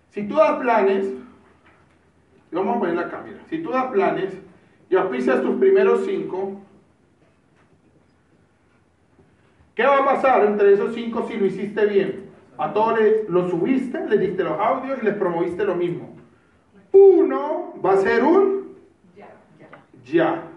[0.10, 1.14] Si tú das planes,
[2.51, 3.38] vamos a poner la cámara.
[3.49, 4.38] Si tú das planes,
[4.89, 6.60] y auspicias tus primeros cinco,
[9.76, 12.32] ¿qué va a pasar entre esos cinco si lo hiciste bien?
[12.58, 16.18] A todos les, lo subiste, les diste los audios y les promoviste lo mismo.
[16.91, 18.76] Uno va a ser un
[19.16, 19.30] ya.
[20.03, 20.51] ya.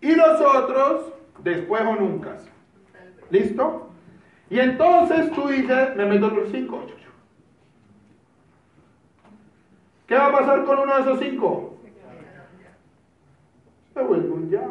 [0.00, 2.38] Y los otros después o nunca.
[3.30, 3.90] ¿Listo?
[4.50, 6.84] Y entonces tú dices, me meto los cinco.
[10.06, 11.78] ¿Qué va a pasar con uno de esos cinco?
[13.98, 14.68] se vuelve un ya.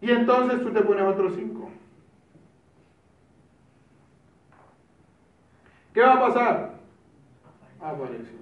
[0.00, 1.70] Y entonces tú te pones otros cinco.
[5.94, 6.74] ¿Qué va a pasar?
[7.80, 8.32] Aparece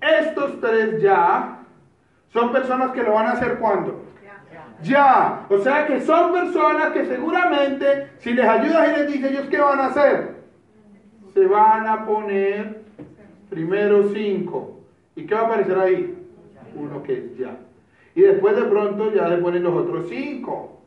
[0.00, 0.18] ya.
[0.20, 1.65] Estos tres ya
[2.36, 4.04] son personas que lo van a hacer cuando?
[4.82, 5.46] Ya.
[5.48, 9.58] O sea que son personas que seguramente si les ayudas y les dices ellos qué
[9.58, 10.36] van a hacer,
[11.32, 12.82] se van a poner
[13.48, 14.80] primero cinco.
[15.14, 16.14] ¿Y qué va a aparecer ahí?
[16.74, 17.56] Uno que es ya.
[18.14, 20.82] Y después de pronto ya le ponen los otros cinco.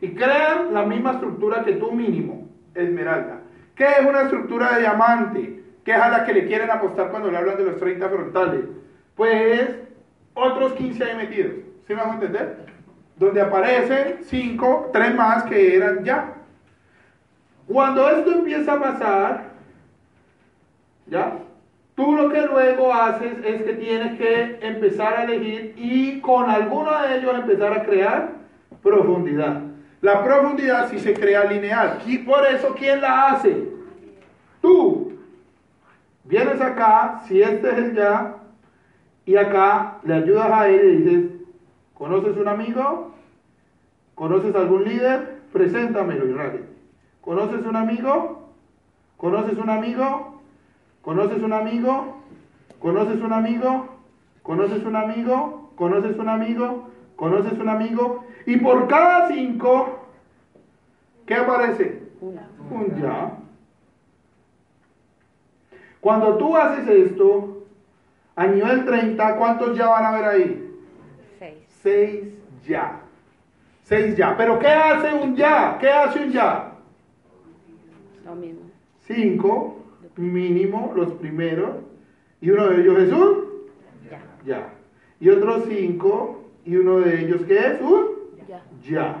[0.00, 3.38] Y crean la misma estructura que tú mínimo, esmeralda.
[3.76, 5.62] ¿Qué es una estructura de diamante?
[5.84, 8.64] ¿Qué es a la que le quieren apostar cuando le hablan de los 30 frontales?
[9.14, 9.82] Pues
[10.34, 11.52] otros 15 ahí metidos.
[11.86, 12.66] ¿Sí me a entender?
[13.16, 16.34] Donde aparecen 5, 3 más que eran ya.
[17.66, 19.44] Cuando esto empieza a pasar,
[21.06, 21.34] ¿ya?
[21.94, 26.90] Tú lo que luego haces es que tienes que empezar a elegir y con alguno
[27.02, 28.30] de ellos empezar a crear
[28.82, 29.60] profundidad.
[30.00, 32.00] La profundidad sí se crea lineal.
[32.06, 33.68] Y por eso, ¿quién la hace?
[34.60, 35.12] Tú.
[36.24, 38.36] Vienes acá, si este es el ya,
[39.24, 41.30] y acá le ayudas a él y dices,
[41.94, 43.12] ¿conoces un amigo?
[44.14, 45.40] ¿Conoces algún líder?
[45.52, 46.64] Preséntamelo, Israel.
[47.20, 48.48] ¿Conoces un amigo?
[49.16, 50.40] ¿Conoces un amigo?
[51.02, 52.20] ¿Conoces un amigo?
[52.80, 53.98] ¿Conoces un amigo?
[54.42, 55.70] ¿Conoces un amigo?
[55.76, 56.88] ¿Conoces un amigo?
[57.16, 58.24] ¿Conoces un amigo?
[58.46, 60.00] Y por cada cinco,
[61.26, 62.02] ¿qué aparece?
[62.20, 63.38] Un ya.
[66.00, 67.51] Cuando tú haces esto,
[68.36, 70.70] a nivel 30, ¿cuántos ya van a ver ahí?
[71.38, 71.54] Seis.
[71.82, 72.24] Seis
[72.66, 73.00] ya.
[73.82, 74.36] Seis ya.
[74.36, 75.76] Pero ¿qué hace un ya?
[75.80, 76.72] ¿Qué hace un ya?
[78.24, 78.62] Lo mismo.
[79.06, 79.82] Cinco
[80.16, 81.76] mínimo los primeros,
[82.40, 83.44] y uno de ellos es un
[84.44, 84.68] ya.
[85.20, 88.06] Y otros cinco, y uno de ellos que es un
[88.82, 89.16] ya.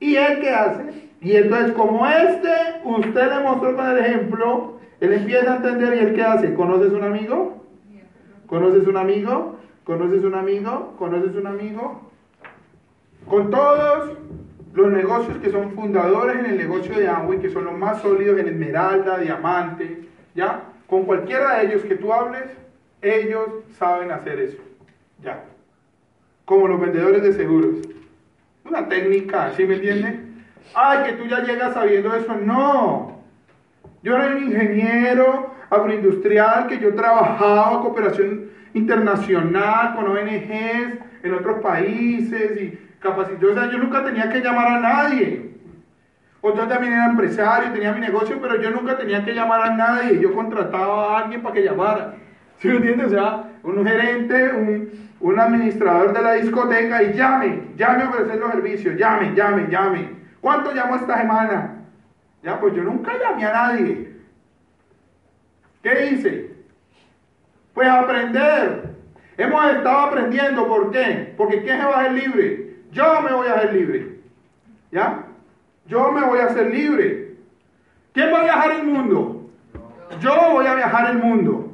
[0.00, 1.08] ¿Y él qué hace?
[1.20, 2.48] Y entonces, como este,
[2.84, 6.54] usted le mostró con el ejemplo, él empieza a entender y él qué hace?
[6.54, 7.57] ¿Conoces un amigo?
[8.48, 9.58] ¿Conoces un amigo?
[9.84, 10.94] ¿Conoces un amigo?
[10.98, 12.10] ¿Conoces un amigo?
[13.28, 14.16] Con todos
[14.72, 18.38] los negocios que son fundadores en el negocio de Amway, que son los más sólidos
[18.38, 20.62] en Esmeralda, Diamante, ¿ya?
[20.86, 22.44] Con cualquiera de ellos que tú hables,
[23.02, 24.62] ellos saben hacer eso,
[25.22, 25.44] ¿ya?
[26.46, 27.76] Como los vendedores de seguros.
[28.64, 30.20] Una técnica, ¿sí me entiendes?
[30.74, 32.34] Ay, que tú ya llegas sabiendo eso.
[32.34, 33.17] No.
[34.02, 42.60] Yo era un ingeniero agroindustrial que yo trabajaba cooperación internacional con ONGs en otros países
[42.60, 43.50] y capacitó.
[43.50, 45.48] O sea, yo nunca tenía que llamar a nadie.
[46.40, 49.74] O yo también era empresario, tenía mi negocio, pero yo nunca tenía que llamar a
[49.74, 50.20] nadie.
[50.20, 52.14] Yo contrataba a alguien para que llamara.
[52.58, 53.08] ¿Sí me entiendes?
[53.08, 54.88] O sea, un gerente,
[55.20, 60.10] un, administrador de la discoteca y llame, llame a ofrecer los servicios, llame, llame, llame.
[60.40, 61.77] ¿Cuánto llamó esta semana?
[62.42, 64.12] Ya, pues yo nunca llamé a nadie.
[65.82, 66.56] ¿Qué hice?
[67.74, 68.96] Pues aprender.
[69.36, 71.34] Hemos estado aprendiendo, ¿por qué?
[71.36, 72.76] Porque ¿quién se va a hacer libre?
[72.90, 74.18] Yo me voy a hacer libre.
[74.90, 75.24] ¿Ya?
[75.86, 77.36] Yo me voy a hacer libre.
[78.12, 79.50] ¿Quién va a viajar el mundo?
[80.20, 81.72] Yo voy a viajar el mundo.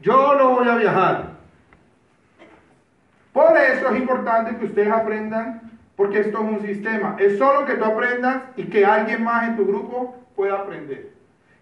[0.00, 1.30] Yo lo voy a viajar.
[3.32, 5.70] Por eso es importante que ustedes aprendan,
[6.00, 7.14] porque esto es un sistema.
[7.18, 11.10] Es solo que tú aprendas y que alguien más en tu grupo pueda aprender.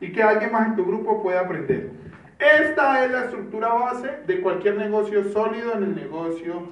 [0.00, 1.90] Y que alguien más en tu grupo pueda aprender.
[2.38, 6.68] Esta es la estructura base de cualquier negocio sólido en el negocio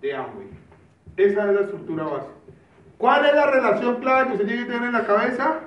[0.00, 0.48] de Amway.
[1.16, 2.28] Esa es la estructura base.
[2.98, 5.60] ¿Cuál es la relación clave que usted tiene que tener en la cabeza?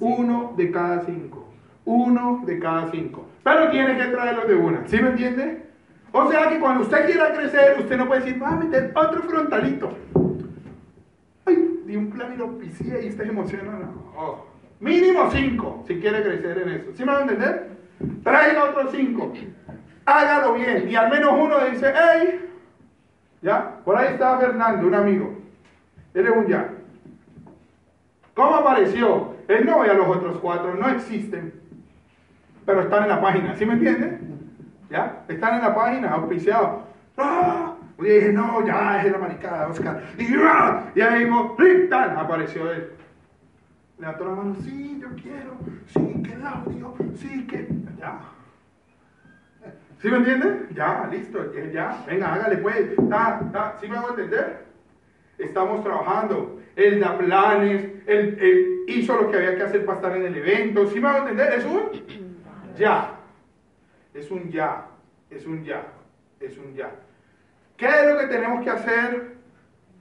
[0.00, 1.48] Uno de cada cinco.
[1.84, 3.28] Uno de cada cinco.
[3.44, 4.88] Pero tiene que traerlo de una.
[4.88, 5.65] ¿Sí me entiende?
[6.12, 9.22] O sea que cuando usted quiera crecer, usted no puede decir, va a meter otro
[9.22, 9.90] frontalito.
[11.44, 13.72] Ay, di un plan y lo pisé y usted emociona.
[13.72, 14.44] No.
[14.80, 16.92] Mínimo cinco, si quiere crecer en eso.
[16.94, 17.70] ¿Sí me va a entender?
[18.22, 19.32] Traiga otros cinco.
[20.04, 20.88] Hágalo bien.
[20.88, 22.50] Y al menos uno dice, hey,
[23.42, 23.80] ya.
[23.84, 25.38] Por ahí está Fernando, un amigo.
[26.14, 26.70] Él es un ya.
[28.34, 29.34] ¿Cómo apareció?
[29.48, 31.54] Él no ve a los otros cuatro, no existen.
[32.64, 34.18] Pero están en la página, ¿sí me entiende?
[34.90, 35.24] ¿Ya?
[35.28, 36.82] Están en la página, auspiciados.
[37.16, 37.74] ¡Ah!
[37.98, 40.02] Y dije, no, ya es la maricada, Oscar.
[40.18, 40.84] Y, ¡ah!
[40.94, 41.56] y ahí mismo,
[41.88, 42.16] ¡tan!
[42.16, 42.90] apareció él.
[43.98, 45.56] Levantó la mano, sí, yo quiero,
[45.86, 47.66] sí, que el audio, sí, que.
[47.98, 48.20] Ya.
[50.02, 50.68] ¿Sí me entiende?
[50.74, 51.38] Ya, listo,
[51.72, 52.94] ya, venga, hágale pues.
[53.08, 53.76] Ta, ta.
[53.80, 54.66] ¿Sí me hago entender?
[55.38, 56.60] Estamos trabajando.
[56.76, 60.36] Él da planes, él, él, hizo lo que había que hacer para estar en el
[60.36, 60.86] evento.
[60.88, 61.54] ¿Sí me hago entender?
[61.54, 61.90] Es un
[62.76, 63.15] ya.
[64.16, 64.86] Es un ya.
[65.30, 65.82] Es un ya.
[66.40, 66.90] Es un ya.
[67.76, 69.36] ¿Qué es lo que tenemos que hacer?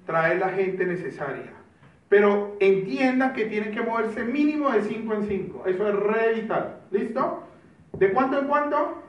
[0.06, 1.52] Traer la gente necesaria.
[2.08, 5.64] Pero entiendan que tienen que moverse mínimo de 5 en 5.
[5.66, 6.78] Eso es re vital.
[6.92, 7.44] ¿Listo?
[7.94, 9.04] ¿De cuánto en cuánto?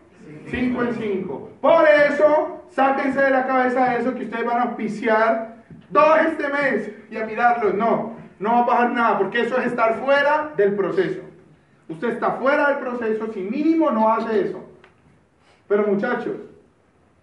[0.46, 1.50] 5 en 5.
[1.60, 5.56] Por eso, sáquense de la cabeza eso que ustedes van a auspiciar
[5.90, 7.74] dos este mes y a mirarlos.
[7.74, 11.20] No, no va a pasar nada porque eso es estar fuera del proceso.
[11.88, 14.65] Usted está fuera del proceso si mínimo no hace eso.
[15.68, 16.36] Pero muchachos,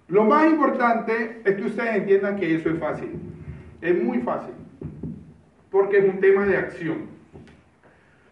[0.07, 3.11] lo más importante es que ustedes entiendan que eso es fácil.
[3.81, 4.53] Es muy fácil
[5.73, 7.07] porque es un tema de acción.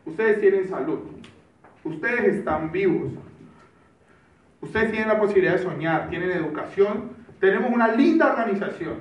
[0.06, 1.00] Ustedes tienen salud,
[1.84, 3.12] ustedes están vivos,
[4.62, 9.00] ustedes tienen la posibilidad de soñar, tienen educación, tenemos una linda organización,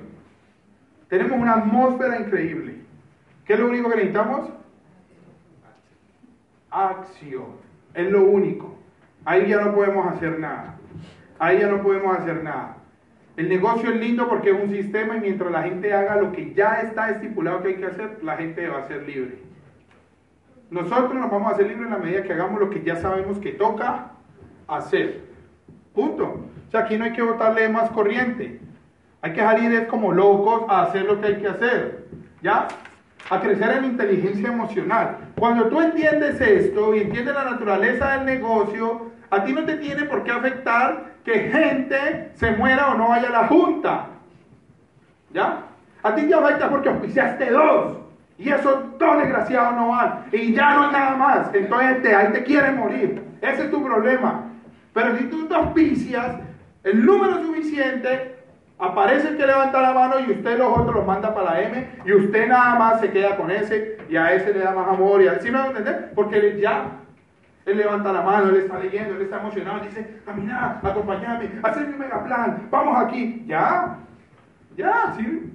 [1.07, 2.77] tenemos una atmósfera increíble.
[3.45, 4.49] ¿Qué es lo único que necesitamos?
[6.71, 7.45] Acción.
[7.93, 8.75] Es lo único.
[9.23, 10.79] Ahí ya no podemos hacer nada.
[11.41, 12.77] Ahí ya no podemos hacer nada.
[13.35, 16.53] El negocio es lindo porque es un sistema y mientras la gente haga lo que
[16.53, 19.39] ya está estipulado que hay que hacer, la gente va a ser libre.
[20.69, 23.39] Nosotros nos vamos a hacer libres en la medida que hagamos lo que ya sabemos
[23.39, 24.11] que toca
[24.67, 25.21] hacer.
[25.95, 26.25] Punto.
[26.67, 28.59] O sea, aquí no hay que botarle más corriente.
[29.23, 32.05] Hay que salir como locos a hacer lo que hay que hacer.
[32.43, 32.67] ¿Ya?
[33.31, 35.17] A crecer en inteligencia emocional.
[35.39, 40.03] Cuando tú entiendes esto y entiendes la naturaleza del negocio, a ti no te tiene
[40.03, 44.07] por qué afectar que gente se muera o no vaya a la junta.
[45.33, 45.63] ¿Ya?
[46.03, 47.97] A ti te afecta porque auspiciaste dos.
[48.37, 50.25] Y esos dos desgraciados no van.
[50.31, 51.53] Y ya no hay nada más.
[51.53, 53.23] Entonces te, ahí te quieren morir.
[53.41, 54.45] Ese es tu problema.
[54.93, 56.37] Pero si tú te auspicias
[56.83, 58.35] el número suficiente,
[58.79, 61.87] aparece el que levanta la mano y usted los otros los manda para la M
[62.03, 65.21] y usted nada más se queda con ese y a ese le da más amor.
[65.21, 66.11] Y así me va a entender?
[66.15, 67.00] Porque ya
[67.71, 71.97] él levanta la mano, él está leyendo, él está emocionado, dice, caminar, acompañarme, hacer mi
[71.97, 73.43] mega plan, vamos aquí.
[73.47, 73.97] Ya,
[74.77, 75.51] Ya, sí.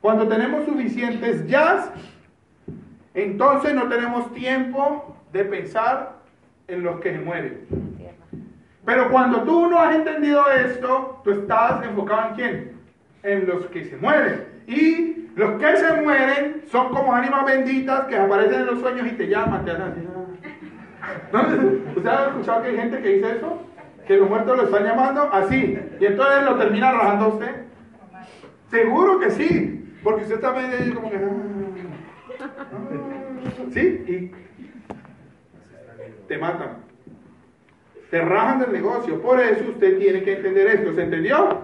[0.00, 1.92] Cuando tenemos suficientes ya,
[3.14, 6.20] entonces no tenemos tiempo de pensar
[6.68, 7.66] en los que se mueren.
[8.84, 12.72] Pero cuando tú no has entendido esto, tú estás enfocado en quién?
[13.22, 14.46] En los que se mueren.
[14.66, 19.12] Y los que se mueren son como ánimas benditas que aparecen en los sueños y
[19.12, 20.08] te llaman, te hacen.
[21.32, 21.40] ¿No?
[21.96, 23.62] ¿Usted ha escuchado que hay gente que dice eso?
[24.06, 25.78] Que los muertos lo están llamando así.
[26.00, 27.64] Y entonces lo termina rajando usted.
[28.70, 29.98] Seguro que sí.
[30.02, 31.18] Porque usted también es como que.
[32.40, 32.66] ah,
[33.72, 33.80] ¿Sí?
[33.80, 34.32] Y
[36.26, 36.78] te matan.
[38.10, 39.20] Te rajan del negocio.
[39.20, 40.94] Por eso usted tiene que entender esto.
[40.94, 41.60] ¿Se entendió?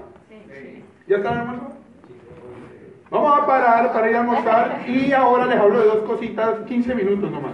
[1.09, 1.77] ¿Ya está el almuerzo?
[3.11, 6.95] Vamos a parar para ir a almorzar y ahora les hablo de dos cositas, 15
[6.95, 7.53] minutos nomás.